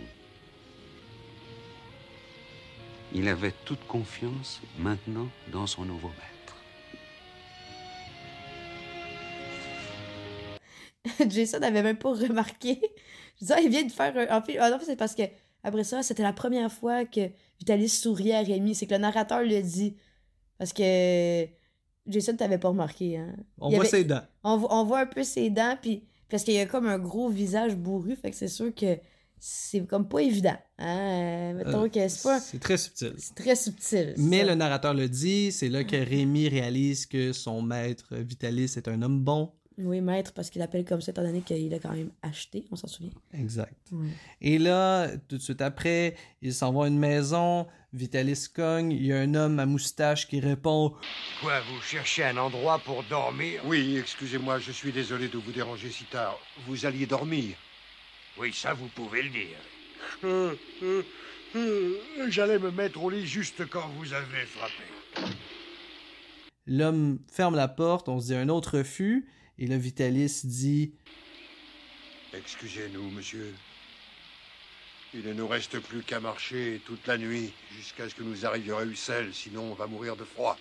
Il 3.13 3.29
avait 3.29 3.55
toute 3.65 3.87
confiance 3.87 4.61
maintenant 4.79 5.29
dans 5.53 5.67
son 5.67 5.85
nouveau 5.85 6.09
maître. 6.09 6.37
Jason 11.29 11.61
n'avait 11.61 11.83
même 11.83 11.99
pas 11.99 12.11
remarqué. 12.13 12.81
Je 13.41 13.47
disais, 13.47 13.65
il 13.65 13.71
vient 13.71 13.85
de 13.85 13.93
faire 13.93 14.17
un. 14.17 14.39
En 14.39 14.43
ah 14.61 14.79
c'est 14.85 14.97
parce 14.97 15.15
que 15.15 15.23
après 15.63 15.85
ça, 15.85 16.03
c'était 16.03 16.23
la 16.23 16.33
première 16.33 16.71
fois 16.71 17.05
que 17.05 17.31
Vitalis 17.59 17.89
souriait 17.89 18.35
à 18.35 18.43
Rémi. 18.43 18.75
C'est 18.75 18.87
que 18.87 18.95
le 18.95 19.01
narrateur 19.01 19.43
le 19.43 19.63
dit. 19.63 19.97
Parce 20.59 20.73
que 20.73 21.47
Jason 22.09 22.37
t'avait 22.37 22.59
pas 22.59 22.69
remarqué. 22.69 23.17
Hein. 23.19 23.35
On 23.61 23.71
voit 23.71 23.81
avait- 23.81 23.89
ses 23.89 24.05
dents. 24.05 24.23
On, 24.45 24.57
vo- 24.59 24.69
on 24.71 24.85
voit 24.85 25.01
un 25.01 25.07
peu 25.07 25.23
ses 25.23 25.51
dents, 25.51 25.77
puis 25.81 26.05
parce 26.29 26.43
qu'il 26.45 26.55
y 26.55 26.59
a 26.59 26.67
comme 26.67 26.87
un 26.87 26.99
gros 26.99 27.29
visage 27.29 27.77
bourru, 27.77 28.17
fait 28.17 28.31
que 28.31 28.37
c'est 28.37 28.49
sûr 28.49 28.75
que 28.75 28.99
c'est 29.39 29.87
comme 29.87 30.09
pas 30.09 30.21
évident. 30.23 30.57
Hein? 30.79 30.99
Euh, 30.99 31.53
Mettons 31.55 31.85
Euh, 31.85 31.89
que 31.89 32.09
c'est 32.09 32.23
pas. 32.23 32.41
C'est 32.41 32.59
très 32.59 32.77
subtil. 32.79 33.13
C'est 33.19 33.35
très 33.35 33.55
subtil. 33.55 34.15
Mais 34.17 34.41
ça. 34.41 34.47
le 34.47 34.55
narrateur 34.55 34.95
le 34.95 35.09
dit, 35.09 35.53
c'est 35.53 35.69
là 35.69 35.85
que 35.85 35.97
Rémi 35.97 36.49
réalise 36.49 37.07
que 37.07 37.33
son 37.33 37.61
maître 37.63 38.15
Vitalis 38.17 38.73
est 38.77 38.89
un 38.89 39.03
homme 39.03 39.21
bon. 39.23 39.53
Oui, 39.79 40.01
maître, 40.01 40.33
parce 40.33 40.49
qu'il 40.49 40.61
l'appelle 40.61 40.85
comme 40.85 41.03
ça, 41.03 41.13
étant 41.13 41.23
donné 41.23 41.43
qu'il 41.43 41.73
a 41.75 41.79
quand 41.79 41.93
même 41.93 42.11
acheté, 42.23 42.65
on 42.71 42.77
s'en 42.77 42.87
souvient. 42.87 43.13
Exact. 43.35 43.75
Et 44.41 44.59
là, 44.59 45.09
tout 45.29 45.37
de 45.37 45.43
suite 45.43 45.61
après, 45.61 46.17
il 46.41 46.55
s'en 46.55 46.73
va 46.73 46.85
à 46.85 46.89
une 46.89 46.99
maison, 46.99 47.67
Vitalis 47.93 48.49
cogne, 48.55 48.93
il 48.93 49.07
y 49.07 49.13
a 49.13 49.19
un 49.19 49.35
homme 49.35 49.59
à 49.59 49.67
moustache 49.67 50.29
qui 50.29 50.41
répond 50.41 50.95
Quoi, 51.41 51.61
vous 51.61 51.81
cherchez 51.81 52.25
un 52.25 52.37
endroit 52.37 52.79
pour 52.79 53.03
dormir? 53.05 53.61
Oui, 53.67 53.97
excusez-moi, 53.99 54.59
je 54.59 54.73
suis 54.73 54.93
désolé 54.93 55.29
de 55.29 55.39
vous 55.39 55.53
déranger 55.53 55.91
si 55.91 56.05
tard. 56.05 56.39
Vous 56.67 56.85
alliez 56.87 57.07
dormir? 57.07 57.57
Oui, 58.39 58.53
ça, 58.53 58.75
vous 58.75 58.89
pouvez 58.89 59.23
le 59.23 59.31
dire. 59.31 59.57
Euh, 60.25 60.55
euh, 60.83 61.03
euh, 61.57 61.95
J'allais 62.29 62.59
me 62.59 62.71
mettre 62.71 63.03
au 63.03 63.09
lit 63.09 63.27
juste 63.27 63.67
quand 63.69 63.89
vous 63.99 64.13
avez 64.13 64.45
frappé. 64.47 65.33
L'homme 66.67 67.19
ferme 67.31 67.55
la 67.55 67.69
porte, 67.69 68.09
on 68.09 68.21
se 68.21 68.27
dit 68.27 68.35
un 68.35 68.49
autre 68.49 68.79
refus, 68.79 69.29
et 69.59 69.67
là, 69.67 69.77
Vitalis 69.77 70.43
dit 70.45 70.93
Excusez-nous, 72.35 73.11
monsieur. 73.11 73.55
Il 75.15 75.25
ne 75.25 75.33
nous 75.33 75.49
reste 75.49 75.79
plus 75.81 76.03
qu'à 76.03 76.21
marcher 76.21 76.83
toute 76.85 77.07
la 77.07 77.17
nuit 77.17 77.53
jusqu'à 77.77 78.09
ce 78.09 78.15
que 78.15 78.23
nous 78.23 78.45
arrivions 78.45 78.77
à 78.77 78.85
Ussel, 78.85 79.33
sinon 79.33 79.63
on 79.71 79.75
va 79.75 79.87
mourir 79.87 80.17
de 80.17 80.25
froid. 80.25 80.59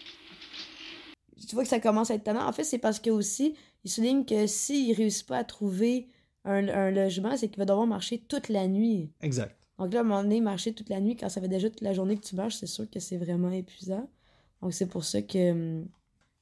Tu 1.48 1.56
vois 1.56 1.64
que 1.64 1.70
ça 1.70 1.80
commence 1.82 2.12
à 2.12 2.16
être 2.16 2.24
tannant. 2.24 2.48
En 2.48 2.54
fait, 2.54 2.64
c'est 2.64 2.78
parce 2.78 3.00
que 3.00 3.10
aussi, 3.10 3.56
il 3.84 3.92
souligne 3.92 4.24
que 4.24 4.48
s'il 4.48 4.96
réussit 4.96 5.28
pas 5.28 5.40
à 5.40 5.44
trouver 5.44 6.08
un, 6.46 6.70
un 6.70 6.92
logement, 6.92 7.36
c'est 7.36 7.50
qu'il 7.50 7.58
va 7.58 7.66
devoir 7.66 7.88
marcher 7.88 8.20
toute 8.20 8.48
la 8.48 8.68
nuit. 8.68 9.12
Exact. 9.22 9.58
Donc 9.78 9.94
là, 9.94 10.00
à 10.00 10.02
un 10.04 10.06
moment 10.06 10.24
donné, 10.24 10.40
marcher 10.40 10.74
toute 10.74 10.90
la 10.90 11.02
nuit, 11.02 11.18
quand 11.18 11.28
ça 11.28 11.42
fait 11.42 11.50
déjà 11.50 11.70
toute 11.70 11.82
la 11.82 11.94
journée 11.94 12.16
que 12.16 12.26
tu 12.26 12.36
marches, 12.36 12.56
c'est 12.56 12.68
sûr 12.68 12.90
que 12.90 13.00
c'est 13.00 13.18
vraiment 13.18 13.52
épuisant. 13.52 14.10
Donc 14.62 14.74
c'est 14.74 14.88
pour 14.88 15.04
ça 15.04 15.22
que 15.22 15.52
hum, 15.52 15.88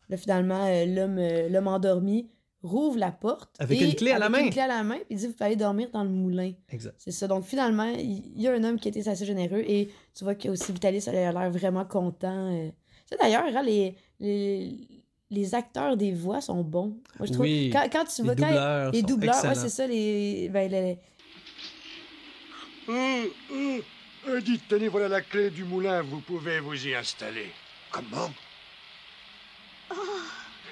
là, 0.10 0.18
finalement, 0.18 0.66
euh, 0.66 0.86
l'homme 0.86 1.18
euh, 1.18 1.50
l'homme 1.50 1.68
endormi 1.68 2.30
rouvre 2.64 2.98
la 2.98 3.12
porte. 3.12 3.56
Avec 3.60 3.80
et- 3.82 3.86
une 3.86 3.94
clé 3.96 4.12
à 4.12 4.18
la 4.20 4.26
avec 4.28 4.38
main. 4.40 4.46
une 4.46 4.52
clé 4.52 4.62
à 4.62 4.68
la 4.68 4.84
main, 4.84 4.96
puis 4.96 5.06
il 5.12 5.18
dit 5.18 5.28
Vous 5.28 5.34
pouvez 5.34 5.46
aller 5.46 5.56
dormir 5.56 5.90
dans 5.94 6.04
le 6.04 6.10
moulin. 6.10 6.54
Exact. 6.70 6.96
C'est 6.98 7.12
ça. 7.12 7.28
Donc 7.28 7.44
finalement, 7.46 7.84
il 7.98 8.42
y 8.42 8.48
a 8.48 8.54
un 8.54 8.64
homme 8.64 8.80
qui 8.80 8.88
était 8.90 9.08
assez 9.08 9.26
généreux 9.26 9.64
et 9.68 9.90
tu 10.16 10.24
vois 10.24 10.34
que 10.36 10.48
aussi 10.50 10.72
Vitalis 10.72 11.04
elle 11.08 11.16
a 11.18 11.32
l'air 11.32 11.52
vraiment 11.52 11.86
content. 11.86 12.52
euh. 12.52 12.70
D'ailleurs, 13.22 13.44
hein, 13.46 13.62
les, 13.64 13.96
les, 14.20 14.78
les 15.30 15.56
acteurs 15.56 15.96
des 15.98 16.12
voix 16.14 16.42
sont 16.42 16.64
bons. 16.64 16.98
Moi, 17.20 17.28
je 17.28 17.34
trouve, 17.34 17.42
Oui, 17.46 17.70
quand, 17.72 17.88
quand 17.92 18.06
tu 18.06 18.22
Les 18.22 18.26
vois, 18.28 18.36
quand- 18.36 18.48
doubleurs 18.48 18.92
les 18.92 19.00
sont 19.02 19.06
doubleurs, 19.08 19.44
ouais, 19.46 19.56
c'est 19.56 19.70
ça, 19.70 19.86
les, 19.86 20.50
ben, 20.50 20.72
les- 20.72 20.98
Euh, 22.90 23.26
euh, 23.52 23.80
euh, 24.30 24.42
dites, 24.42 24.68
tenez, 24.68 24.88
voilà 24.88 25.08
la 25.08 25.22
clé 25.22 25.50
du 25.50 25.64
moulin. 25.64 26.02
Vous 26.02 26.20
pouvez 26.22 26.60
vous 26.60 26.88
y 26.88 26.94
installer. 26.96 27.48
Comment? 27.92 28.30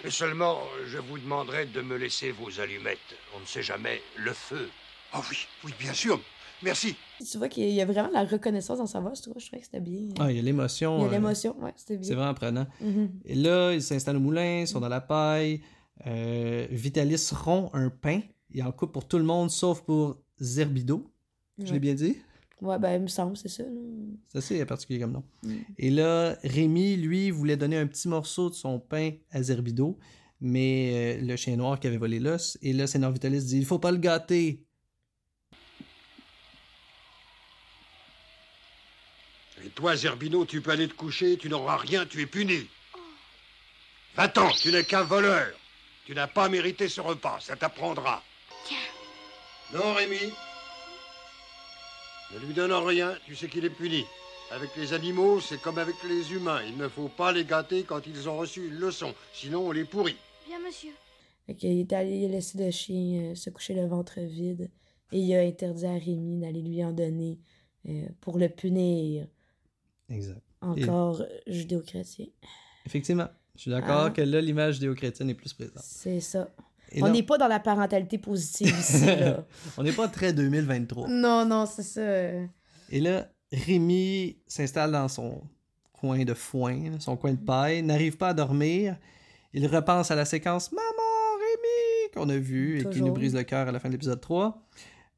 Seulement, 0.10 0.60
je 0.88 0.98
vous 0.98 1.18
demanderai 1.20 1.66
de 1.68 1.82
me 1.82 1.96
laisser 1.98 2.32
vos 2.32 2.60
allumettes. 2.60 2.98
On 3.36 3.40
ne 3.40 3.46
sait 3.46 3.62
jamais, 3.64 4.02
le 4.18 4.34
feu. 4.34 4.70
Ah 5.14 5.22
oui, 5.30 5.38
oui, 5.64 5.74
bien 5.80 5.94
sûr. 5.94 6.20
Merci. 6.64 6.96
tu 7.30 7.38
vois 7.40 7.50
qu'il 7.50 7.70
y 7.70 7.82
a 7.82 7.86
vraiment 7.86 8.12
la 8.14 8.24
reconnaissance 8.24 8.78
dans 8.78 8.86
sa 8.86 9.00
voix. 9.00 9.14
Je 9.16 9.22
trouve, 9.24 9.36
je 9.40 9.48
trouvais 9.48 9.60
que 9.62 9.66
c'était 9.66 9.80
bien. 9.80 10.10
Ah, 10.20 10.30
il 10.32 10.38
y 10.38 10.40
a 10.40 10.44
l'émotion. 10.44 10.98
il 11.00 11.02
y 11.02 11.04
a 11.06 11.08
euh, 11.08 11.12
l'émotion, 11.12 11.56
ouais, 11.60 11.74
c'était 11.76 11.98
bien. 11.98 12.08
C'est 12.08 12.14
vraiment 12.16 12.34
prenant. 12.36 12.68
Mhm. 12.80 13.10
Et 13.26 13.36
là, 13.36 13.74
ils 13.74 13.82
s'installent 13.82 14.18
au 14.18 14.22
moulin, 14.22 14.62
ils 14.62 14.68
sont 14.68 14.80
dans 14.80 14.88
la 14.90 15.02
paille. 15.02 15.62
Euh, 16.06 16.68
Vitalis 16.70 17.30
rompt 17.32 17.70
un 17.74 17.90
pain. 17.90 18.22
Il 18.54 18.64
en 18.64 18.72
coupe 18.72 18.92
pour 18.92 19.08
tout 19.08 19.18
le 19.18 19.24
monde, 19.24 19.50
sauf 19.50 19.82
pour 19.82 20.18
Zerbido. 20.40 21.10
Je 21.58 21.64
Ouais. 21.66 21.72
l'ai 21.74 21.80
bien 21.80 21.94
dit? 21.96 22.18
Ouais, 22.62 22.78
ben, 22.78 22.94
il 22.94 23.02
me 23.02 23.08
semble, 23.08 23.36
c'est 23.36 23.50
ça. 23.50 23.64
là. 23.64 23.70
C'est 24.28 24.38
assez 24.38 24.66
particulier 24.66 25.00
comme 25.00 25.14
nom. 25.14 25.24
Mm. 25.44 25.56
Et 25.80 25.90
là, 25.90 26.38
Rémi, 26.44 26.96
lui, 26.96 27.32
voulait 27.32 27.58
donner 27.58 27.78
un 27.78 27.88
petit 27.88 28.08
morceau 28.08 28.50
de 28.52 28.56
son 28.56 28.80
pain 28.80 29.14
à 29.32 29.42
Zerbido, 29.42 29.98
mais 30.40 31.18
euh, 31.20 31.22
le 31.26 31.36
chien 31.36 31.56
noir 31.56 31.80
qui 31.80 31.88
avait 31.88 31.98
volé 31.98 32.20
l'os. 32.20 32.60
Et 32.62 32.74
là, 32.74 32.86
Sénor 32.86 33.12
Vitalis 33.12 33.44
dit 33.46 33.58
Il 33.58 33.66
faut 33.66 33.80
pas 33.80 33.92
le 33.92 33.98
gâter. 33.98 34.64
Et 39.66 39.70
toi, 39.70 39.96
Zerbino, 39.96 40.46
tu 40.46 40.62
peux 40.62 40.72
aller 40.72 40.88
te 40.88 40.94
coucher, 40.94 41.38
tu 41.38 41.50
n'auras 41.50 41.78
rien, 41.78 42.06
tu 42.06 42.22
es 42.22 42.26
puni. 42.26 42.68
Va-t'en, 44.16 44.50
tu 44.52 44.72
n'es 44.72 44.84
qu'un 44.84 45.04
voleur. 45.04 45.52
Tu 46.06 46.14
n'as 46.16 46.28
pas 46.28 46.50
mérité 46.50 46.90
ce 46.90 47.00
repas, 47.02 47.40
ça 47.40 47.56
t'apprendra. 47.56 48.24
Tiens. 48.66 48.78
Non, 49.74 49.94
Rémi. 49.94 50.32
Ne 52.34 52.40
lui 52.46 52.54
donne 52.54 52.72
rien, 52.72 53.14
tu 53.26 53.36
sais 53.36 53.48
qu'il 53.48 53.66
est 53.66 53.70
puni. 53.70 54.04
Avec 54.52 54.70
les 54.78 54.94
animaux, 54.94 55.40
c'est 55.40 55.62
comme 55.62 55.78
avec 55.78 55.96
les 56.08 56.34
humains. 56.34 56.62
Il 56.68 56.78
ne 56.78 56.88
faut 56.88 57.08
pas 57.10 57.32
les 57.32 57.46
gâter 57.46 57.84
quand 57.84 58.06
ils 58.08 58.28
ont 58.30 58.38
reçu 58.38 58.68
une 58.68 58.76
leçon, 58.76 59.14
sinon 59.34 59.68
on 59.68 59.72
les 59.72 59.86
pourrit. 59.86 60.16
Bien, 60.48 60.60
monsieur. 60.60 60.92
Qu'il 61.58 61.80
est 61.80 61.94
allé 61.94 62.28
laisser 62.28 62.58
le 62.58 62.72
chien 62.72 63.32
euh, 63.32 63.36
se 63.36 63.50
coucher 63.50 63.74
le 63.74 63.86
ventre 63.86 64.20
vide 64.22 64.70
et 65.12 65.20
il 65.20 65.34
a 65.36 65.42
interdit 65.42 65.86
à 65.86 65.94
Rémi 65.98 66.40
d'aller 66.40 66.62
lui 66.62 66.84
en 66.84 66.92
donner 66.94 67.40
euh, 67.90 68.06
pour 68.22 68.38
le 68.38 68.48
punir. 68.48 69.28
Exact. 70.10 70.42
Encore 70.62 71.22
euh, 71.22 71.26
judéo-chrétien. 71.48 72.28
Effectivement. 72.86 73.28
Je 73.56 73.62
suis 73.62 73.72
d'accord 73.72 74.06
Ah. 74.06 74.10
que 74.12 74.22
là, 74.22 74.40
l'image 74.40 74.76
judéo-chrétienne 74.76 75.30
est 75.30 75.34
plus 75.34 75.52
présente. 75.54 75.80
C'est 75.84 76.22
ça. 76.22 76.50
Et 76.92 77.02
On 77.04 77.10
n'est 77.10 77.24
pas 77.24 77.38
dans 77.38 77.48
la 77.48 77.60
parentalité 77.60 78.18
positive 78.18 78.76
ici, 78.78 79.06
là. 79.06 79.46
on 79.78 79.84
n'est 79.84 79.94
pas 79.94 80.08
très 80.08 80.34
2023. 80.34 81.08
non, 81.08 81.46
non, 81.46 81.66
c'est 81.66 81.84
ça. 81.84 82.02
Et 82.90 83.00
là, 83.00 83.30
Rémi 83.52 84.38
s'installe 84.48 84.92
dans 84.92 85.08
son 85.08 85.42
coin 85.94 86.24
de 86.24 86.34
foin, 86.34 87.00
son 87.00 87.16
coin 87.16 87.34
de 87.34 87.40
paille, 87.40 87.82
n'arrive 87.84 88.18
pas 88.18 88.30
à 88.30 88.34
dormir. 88.34 88.98
Il 89.54 89.68
repense 89.68 90.12
à 90.12 90.16
la 90.16 90.26
séquence 90.26 90.72
Maman, 90.72 91.38
Rémi 91.40 92.12
qu'on 92.14 92.30
a 92.30 92.38
vue 92.38 92.82
et 92.82 92.90
qui 92.90 93.02
nous 93.02 93.14
brise 93.14 93.36
le 93.36 93.44
cœur 93.44 93.68
à 93.68 93.72
la 93.72 93.80
fin 93.80 93.90
de 93.90 93.94
l'épisode 93.94 94.20
3. 94.20 94.68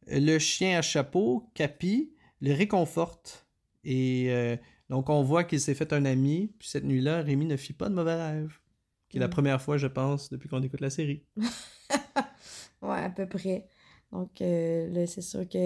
Le 0.08 0.38
chien 0.38 0.78
à 0.78 0.82
chapeau, 0.82 1.50
Capi, 1.54 2.12
le 2.42 2.54
réconforte. 2.54 3.48
Et 3.84 4.28
euh, 4.30 4.58
donc, 4.90 5.10
on 5.10 5.24
voit 5.24 5.44
qu'il 5.44 5.60
s'est 5.60 5.76
fait 5.76 5.94
un 5.94 6.06
ami. 6.06 6.52
Puis 6.60 6.70
cette 6.70 6.84
nuit-là, 6.84 7.22
Rémi 7.22 7.46
ne 7.46 7.58
fit 7.58 7.74
pas 7.74 7.90
de 7.90 7.96
mauvais 7.96 8.16
rêve. 8.16 8.60
Qui 9.14 9.18
est 9.18 9.20
la 9.20 9.28
Mm. 9.28 9.30
première 9.30 9.62
fois, 9.62 9.78
je 9.78 9.86
pense, 9.86 10.30
depuis 10.32 10.50
qu'on 10.50 10.64
écoute 10.64 10.82
la 10.82 10.90
série. 10.90 11.24
Ouais, 12.82 12.98
à 12.98 13.10
peu 13.10 13.28
près. 13.28 13.68
Donc 14.12 14.42
euh, 14.42 14.90
là, 14.90 15.08
c'est 15.08 15.22
sûr 15.22 15.48
qu'il 15.48 15.62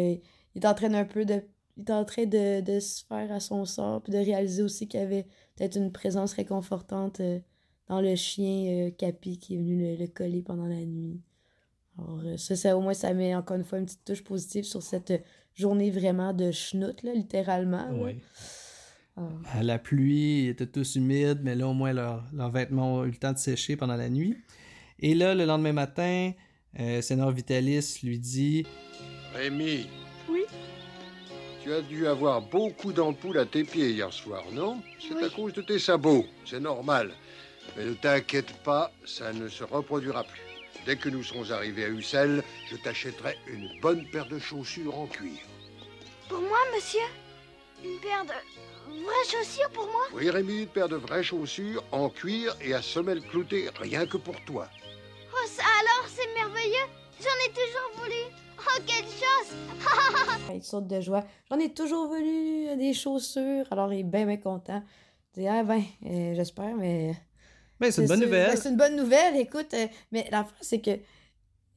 est 0.56 0.66
en 0.66 0.74
train 0.76 0.94
un 0.94 1.06
peu 1.06 1.26
de. 1.26 1.42
Il 1.78 1.84
est 1.84 1.92
en 1.92 2.06
train 2.06 2.26
de, 2.26 2.62
de 2.62 2.80
se 2.80 3.06
faire 3.06 3.32
à 3.32 3.40
son 3.40 3.66
sort, 3.66 4.02
puis 4.04 4.12
de 4.14 4.18
réaliser 4.18 4.62
aussi 4.64 4.88
qu'il 4.88 5.00
y 5.00 5.04
avait 5.04 5.26
peut-être 5.56 5.78
une 5.78 5.92
présence 5.92 6.34
réconfortante 6.34 7.20
euh, 7.22 7.40
dans 7.88 8.02
le 8.02 8.16
chien 8.16 8.88
euh, 8.88 8.92
Capi 8.92 9.40
qui 9.40 9.56
est 9.56 9.58
venu 9.58 9.80
le, 9.82 9.96
le 9.96 10.08
coller 10.08 10.42
pendant 10.44 10.66
la 10.68 10.84
nuit. 10.86 11.22
Alors, 11.98 12.22
ça, 12.38 12.56
ça, 12.56 12.78
au 12.78 12.82
moins, 12.82 12.94
ça 12.94 13.14
met 13.14 13.34
encore 13.34 13.58
une 13.58 13.64
fois 13.64 13.80
une 13.80 13.86
petite 13.86 14.04
touche 14.06 14.24
positive 14.24 14.64
sur 14.66 14.84
cette 14.84 15.24
journée 15.56 15.90
vraiment 15.90 16.34
de 16.34 16.52
schnout, 16.52 17.02
là, 17.02 17.14
littéralement. 17.14 17.88
là. 17.90 17.94
Ah. 19.18 19.22
À 19.60 19.64
la 19.64 19.80
pluie, 19.80 20.44
ils 20.44 20.50
étaient 20.50 20.68
tous 20.68 20.96
humides, 20.96 21.40
mais 21.44 21.56
là, 21.56 21.68
au 21.68 21.74
moins, 21.74 21.92
leurs 21.94 22.52
vêtements 22.52 22.96
ont 22.98 23.04
eu 23.06 23.10
le 23.12 23.16
temps 23.18 23.34
de 23.34 23.38
sécher 23.38 23.76
pendant 23.76 23.96
la 23.96 24.10
nuit. 24.10 24.38
Et 25.00 25.16
là, 25.16 25.34
le 25.36 25.46
lendemain 25.46 25.74
matin, 25.74 26.32
euh, 26.80 27.02
Sénor 27.02 27.32
Vitalis 27.32 28.00
lui 28.04 28.20
dit 28.20 28.66
Rémi. 29.34 29.88
Oui? 30.30 30.42
Tu 31.64 31.74
as 31.74 31.82
dû 31.82 32.08
avoir 32.08 32.42
beaucoup 32.42 32.94
d'ampoules 32.94 33.40
à 33.40 33.46
tes 33.46 33.64
pieds 33.64 33.92
hier 33.92 34.14
soir, 34.14 34.44
non? 34.54 34.82
C'est 35.00 35.16
Oui. 35.16 35.24
à 35.26 35.30
cause 35.30 35.54
de 35.54 35.62
tes 35.62 35.80
sabots, 35.80 36.26
c'est 36.46 36.60
normal. 36.60 37.12
Mais 37.76 37.86
ne 37.86 37.94
t'inquiète 37.94 38.54
pas, 38.64 38.92
ça 39.06 39.34
ne 39.34 39.48
se 39.50 39.64
reproduira 39.64 40.24
plus. 40.24 40.42
Dès 40.86 40.96
que 40.96 41.10
nous 41.10 41.24
serons 41.24 41.52
arrivés 41.52 41.86
à 41.86 41.90
Ussel, 41.90 42.44
je 42.72 42.78
t'achèterai 42.78 43.36
une 43.52 43.68
bonne 43.82 44.06
paire 44.12 44.28
de 44.30 44.40
chaussures 44.40 44.98
en 44.98 45.08
cuir. 45.08 45.40
Pour 46.30 46.40
moi, 46.40 46.60
monsieur? 46.74 47.02
Une 47.88 48.00
paire 48.00 48.26
de 48.26 48.32
vraies 49.04 49.30
chaussures 49.32 49.70
pour 49.70 49.86
moi? 49.86 50.04
Oui, 50.14 50.30
Rémi, 50.30 50.62
une 50.64 50.68
paire 50.68 50.90
de 50.90 50.96
vraies 50.98 51.24
chaussures 51.24 51.84
en 51.92 52.10
cuir 52.10 52.56
et 52.62 52.74
à 52.74 52.82
semelles 52.82 53.22
cloutées, 53.22 53.70
rien 53.80 54.06
que 54.06 54.18
pour 54.18 54.36
toi. 54.46 54.68
Oh, 55.34 55.48
ça 55.48 55.64
alors, 55.82 56.08
c'est 56.10 56.28
merveilleux 56.34 56.88
J'en 57.20 57.46
ai 57.46 57.54
toujours 57.54 58.04
voulu 58.04 58.22
Oh, 58.60 58.82
quelle 58.86 59.06
chance 59.06 59.54
Il 60.54 60.64
saute 60.64 60.88
de 60.88 61.00
joie. 61.00 61.24
J'en 61.50 61.60
ai 61.60 61.74
toujours 61.74 62.08
voulu 62.08 62.68
euh, 62.70 62.76
des 62.76 62.94
chaussures. 62.94 63.66
Alors, 63.72 63.94
il 63.94 64.00
est 64.00 64.04
bien, 64.04 64.26
bien 64.26 64.38
content. 64.38 64.84
Il 65.36 65.42
dit, 65.44 65.48
ah 65.48 65.64
ben, 65.64 65.82
euh, 66.06 66.34
j'espère, 66.36 66.76
mais 66.76 67.14
Ben, 67.80 67.92
c'est 67.92 68.02
une 68.02 68.08
bonne 68.08 68.18
sûr. 68.20 68.28
nouvelle. 68.28 68.48
Ben, 68.52 68.58
c'est 68.58 68.70
une 68.70 68.78
bonne 68.78 68.96
nouvelle, 68.96 69.38
écoute. 69.38 69.74
euh, 69.74 69.88
mais 70.12 70.28
la 70.32 70.46
c'est 70.62 70.82
que 70.82 70.92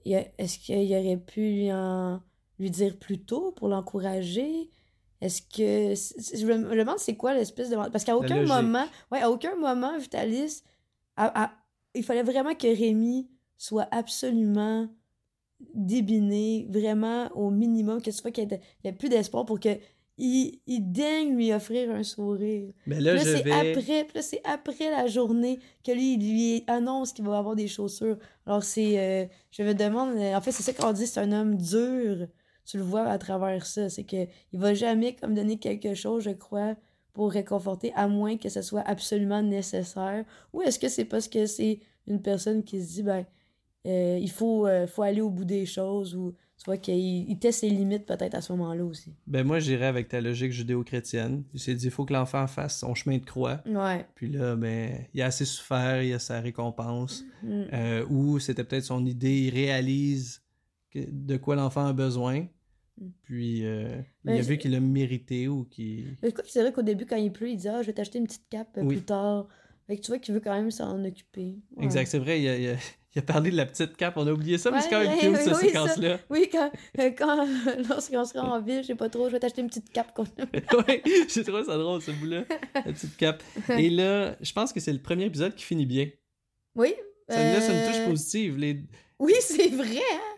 est-ce 0.04 0.58
qu'il 0.58 0.92
aurait 0.94 1.18
pu 1.18 1.40
lui, 1.40 1.72
en, 1.72 2.20
lui 2.58 2.70
dire 2.70 2.98
plus 2.98 3.20
tôt 3.22 3.52
pour 3.52 3.68
l'encourager? 3.68 4.70
Est-ce 5.20 5.42
que. 5.42 5.94
Je 6.38 6.46
me 6.46 6.74
demande 6.76 6.98
c'est 6.98 7.16
quoi 7.16 7.34
l'espèce 7.34 7.68
de. 7.70 7.76
Parce 7.76 8.04
qu'à 8.04 8.16
aucun 8.16 8.36
moment. 8.62 8.86
Ouais, 9.12 9.20
à 9.20 9.30
aucun 9.30 9.54
moment, 9.56 9.96
Vitalis. 9.98 10.62
il 11.94 12.02
fallait 12.04 12.22
vraiment 12.22 12.54
que 12.54 12.66
Rémi 12.66 13.28
soit 13.58 13.88
absolument 13.90 14.88
débiné, 15.74 16.66
vraiment 16.70 17.28
au 17.34 17.50
minimum, 17.50 18.00
que 18.00 18.10
ce 18.10 18.18
soit 18.18 18.30
qu'il 18.30 18.48
y 18.84 18.88
ait- 18.88 18.92
plus 18.92 19.08
d'espoir 19.08 19.44
pour 19.44 19.60
que. 19.60 19.68
Il, 20.22 20.60
il 20.66 20.92
daigne 20.92 21.34
lui 21.34 21.50
offrir 21.50 21.90
un 21.90 22.02
sourire. 22.02 22.74
Mais 22.86 23.00
là, 23.00 23.16
c'est 23.18 23.42
vais. 23.42 23.70
après, 23.72 24.06
c'est 24.20 24.42
après 24.44 24.90
la 24.90 25.06
journée 25.06 25.58
que 25.82 25.92
lui, 25.92 26.12
il 26.12 26.18
lui 26.34 26.64
annonce 26.66 27.14
qu'il 27.14 27.24
va 27.24 27.38
avoir 27.38 27.56
des 27.56 27.68
chaussures. 27.68 28.18
Alors, 28.44 28.62
c'est. 28.62 28.98
euh, 28.98 29.24
je 29.50 29.62
me 29.62 29.72
demande. 29.72 30.18
En 30.18 30.40
fait, 30.42 30.52
c'est 30.52 30.62
ça 30.62 30.74
qu'on 30.74 30.92
dit, 30.92 31.06
c'est 31.06 31.20
un 31.20 31.32
homme 31.32 31.56
dur. 31.56 32.26
Tu 32.70 32.76
le 32.76 32.84
vois 32.84 33.02
à 33.08 33.18
travers 33.18 33.66
ça. 33.66 33.88
C'est 33.88 34.04
que 34.04 34.26
il 34.52 34.60
va 34.60 34.74
jamais 34.74 35.16
comme 35.16 35.34
donner 35.34 35.58
quelque 35.58 35.94
chose, 35.94 36.22
je 36.24 36.30
crois, 36.30 36.76
pour 37.12 37.32
réconforter, 37.32 37.92
à 37.96 38.06
moins 38.06 38.36
que 38.36 38.48
ce 38.48 38.62
soit 38.62 38.82
absolument 38.82 39.42
nécessaire. 39.42 40.24
Ou 40.52 40.62
est-ce 40.62 40.78
que 40.78 40.88
c'est 40.88 41.04
parce 41.04 41.26
que 41.26 41.46
c'est 41.46 41.80
une 42.06 42.22
personne 42.22 42.62
qui 42.62 42.80
se 42.80 42.92
dit, 42.92 43.02
ben, 43.02 43.24
euh, 43.86 44.18
il 44.20 44.30
faut, 44.30 44.66
euh, 44.66 44.86
faut 44.86 45.02
aller 45.02 45.20
au 45.20 45.30
bout 45.30 45.44
des 45.44 45.66
choses, 45.66 46.14
ou 46.14 46.32
tu 46.58 46.64
vois 46.66 46.76
qu'il 46.76 46.94
il 47.28 47.38
teste 47.38 47.60
ses 47.60 47.70
limites 47.70 48.04
peut-être 48.06 48.34
à 48.34 48.40
ce 48.42 48.52
moment-là 48.52 48.84
aussi. 48.84 49.14
Ben 49.26 49.44
moi, 49.44 49.58
j'irais 49.58 49.86
avec 49.86 50.08
ta 50.08 50.20
logique 50.20 50.52
judéo-chrétienne. 50.52 51.42
Il 51.54 51.58
s'est 51.60 51.74
dit, 51.74 51.86
il 51.86 51.90
faut 51.90 52.04
que 52.04 52.12
l'enfant 52.12 52.46
fasse 52.46 52.78
son 52.78 52.94
chemin 52.94 53.16
de 53.18 53.24
croix. 53.24 53.62
Ouais. 53.66 54.06
Puis 54.14 54.28
là, 54.28 54.54
ben, 54.54 55.06
il 55.14 55.22
a 55.22 55.26
assez 55.26 55.46
souffert, 55.46 56.02
il 56.02 56.12
a 56.12 56.18
sa 56.18 56.40
récompense. 56.40 57.24
Mm. 57.42 57.62
Euh, 57.72 58.06
ou 58.10 58.38
c'était 58.38 58.62
peut-être 58.62 58.84
son 58.84 59.04
idée, 59.06 59.40
il 59.46 59.50
réalise 59.54 60.42
que- 60.90 60.98
de 61.10 61.36
quoi 61.38 61.56
l'enfant 61.56 61.86
a 61.86 61.92
besoin. 61.94 62.46
Puis 63.24 63.64
euh, 63.64 63.96
il 64.24 64.26
Ben, 64.26 64.32
a 64.38 64.42
je- 64.42 64.48
vu 64.48 64.58
qu'il 64.58 64.74
a 64.74 64.80
mérité 64.80 65.48
ou 65.48 65.64
qu'il. 65.64 66.16
Écoute, 66.22 66.44
c'est 66.48 66.60
vrai 66.62 66.72
qu'au 66.72 66.82
début, 66.82 67.06
quand 67.06 67.16
il 67.16 67.32
pleut, 67.32 67.48
il 67.48 67.56
dit 67.56 67.68
Ah, 67.68 67.82
je 67.82 67.86
vais 67.86 67.92
t'acheter 67.92 68.18
une 68.18 68.26
petite 68.26 68.48
cape 68.50 68.76
euh, 68.78 68.82
Oui. 68.82 68.96
plus 68.96 69.04
tard. 69.04 69.48
Fait 69.86 69.96
que 69.96 70.02
tu 70.02 70.08
vois 70.10 70.18
qu'il 70.18 70.34
veut 70.34 70.40
quand 70.40 70.54
même 70.54 70.70
s'en 70.70 71.04
occuper. 71.04 71.56
Ouais. 71.76 71.84
Exact, 71.84 72.06
c'est 72.06 72.18
vrai, 72.18 72.40
il 72.40 72.48
a, 72.48 72.56
il 72.58 72.68
a- 72.70 72.76
il 73.16 73.18
a 73.18 73.22
parlé 73.22 73.50
de 73.50 73.56
la 73.56 73.66
petite 73.66 73.96
cape, 73.96 74.16
on 74.16 74.26
a 74.26 74.32
oublié 74.32 74.56
ça, 74.56 74.70
mais 74.70 74.80
c'est 74.82 74.88
quand 74.90 75.00
même 75.00 75.08
Ouais, 75.08 75.18
cute, 75.18 75.36
cette 75.44 75.54
oui, 75.60 75.68
séquence-là. 75.68 76.18
Oui, 76.30 76.48
quand, 76.52 76.70
euh, 77.00 77.10
quand 77.10 77.46
lorsqu'on 77.88 78.24
sera 78.24 78.42
en 78.56 78.60
ville, 78.62 78.82
je 78.82 78.86
sais 78.88 78.94
pas 78.94 79.08
trop, 79.08 79.26
je 79.28 79.32
vais 79.32 79.40
t'acheter 79.40 79.62
une 79.62 79.66
petite 79.68 79.90
cape. 79.92 80.14
qu'on- 80.14 80.24
oui, 80.86 81.02
j'ai 81.28 81.42
trouvé 81.42 81.64
ça 81.64 81.76
drôle, 81.76 82.00
ce 82.02 82.12
bout-là, 82.12 82.44
la 82.74 82.82
petite 82.82 83.16
cape. 83.16 83.42
Et 83.76 83.90
là, 83.90 84.36
je 84.40 84.52
pense 84.52 84.72
que 84.72 84.78
c'est 84.80 84.92
le 84.92 85.00
premier 85.02 85.24
épisode 85.24 85.54
qui 85.56 85.64
finit 85.64 85.86
bien. 85.86 86.08
Oui. 86.76 86.94
Ça 87.28 87.38
me 87.38 87.54
laisse 87.54 87.68
une 87.68 87.74
euh, 87.76 87.86
touche 87.88 88.04
positive. 88.06 88.56
Les, 88.58 88.80
Oui, 89.18 89.32
c'est 89.40 89.68
vrai, 89.70 89.96
hein? 89.96 90.29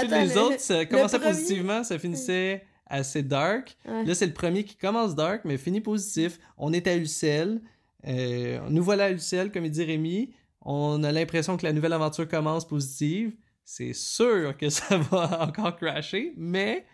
Tous 0.00 0.06
Attends, 0.06 0.20
les 0.20 0.34
le- 0.34 0.40
autres, 0.40 0.60
ça 0.60 0.84
commençait 0.86 1.18
premier- 1.18 1.32
positivement, 1.32 1.84
ça 1.84 1.98
finissait 1.98 2.64
assez 2.86 3.22
dark. 3.22 3.76
Ouais. 3.88 4.04
Là, 4.04 4.14
c'est 4.14 4.26
le 4.26 4.32
premier 4.34 4.64
qui 4.64 4.76
commence 4.76 5.14
dark, 5.14 5.42
mais 5.44 5.56
finit 5.56 5.80
positif. 5.80 6.38
On 6.58 6.72
est 6.72 6.86
à 6.86 6.94
Ulcel. 6.96 7.60
Euh, 8.06 8.60
nous 8.68 8.82
voilà 8.82 9.04
à 9.04 9.10
Ulcel, 9.10 9.50
comme 9.50 9.64
il 9.64 9.70
dit 9.70 9.84
Rémi. 9.84 10.34
On 10.60 11.02
a 11.04 11.12
l'impression 11.12 11.56
que 11.56 11.64
la 11.66 11.72
nouvelle 11.72 11.92
aventure 11.94 12.28
commence 12.28 12.66
positive. 12.66 13.32
C'est 13.64 13.94
sûr 13.94 14.56
que 14.56 14.68
ça 14.70 14.98
va 14.98 15.46
encore 15.48 15.76
crasher, 15.76 16.34
mais 16.36 16.84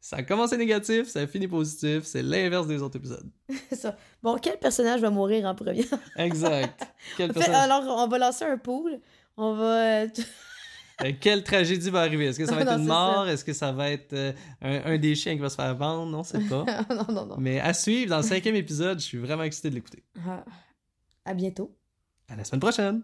ça 0.00 0.16
a 0.16 0.22
commencé 0.22 0.56
négatif, 0.58 1.08
ça 1.08 1.20
a 1.20 1.26
fini 1.26 1.48
positif. 1.48 2.04
C'est 2.04 2.22
l'inverse 2.22 2.66
des 2.66 2.82
autres 2.82 2.96
épisodes. 2.96 3.28
ça. 3.72 3.96
Bon, 4.22 4.36
quel 4.40 4.58
personnage 4.58 5.00
va 5.00 5.10
mourir 5.10 5.46
en 5.46 5.54
premier? 5.54 5.86
Exact. 6.16 6.86
Fait, 7.16 7.48
alors, 7.48 7.82
on 7.86 8.06
va 8.08 8.18
lancer 8.18 8.44
un 8.44 8.58
pool. 8.58 9.00
On 9.38 9.54
va. 9.54 10.04
Euh, 11.04 11.12
quelle 11.20 11.44
tragédie 11.44 11.90
va 11.90 12.00
arriver? 12.00 12.26
Est-ce 12.26 12.38
que 12.38 12.46
ça 12.46 12.54
va 12.54 12.60
être 12.62 12.72
Non, 12.72 12.78
une 12.78 12.86
mort? 12.86 13.28
Est-ce 13.28 13.44
que 13.44 13.52
ça 13.52 13.72
va 13.72 13.90
être 13.90 14.12
euh, 14.12 14.32
un, 14.62 14.92
un 14.92 14.98
des 14.98 15.14
chiens 15.14 15.34
qui 15.34 15.40
va 15.40 15.48
se 15.48 15.56
faire 15.56 15.74
vendre? 15.76 16.10
Non, 16.10 16.22
c'est 16.22 16.40
pas. 16.48 16.64
non, 16.90 17.06
non, 17.12 17.26
non. 17.26 17.36
mais 17.38 17.60
à 17.60 17.72
suivre 17.74 18.10
dans 18.10 18.18
le 18.18 18.22
cinquième 18.22 18.56
épisode, 18.56 18.98
je 19.00 19.04
suis 19.04 19.18
vraiment 19.18 19.42
excité 19.44 19.70
de 19.70 19.74
l'écouter. 19.74 20.02
Ah. 20.26 20.44
À 21.24 21.34
bientôt. 21.34 21.76
À 22.28 22.36
la 22.36 22.44
semaine 22.44 22.60
prochaine! 22.60 23.02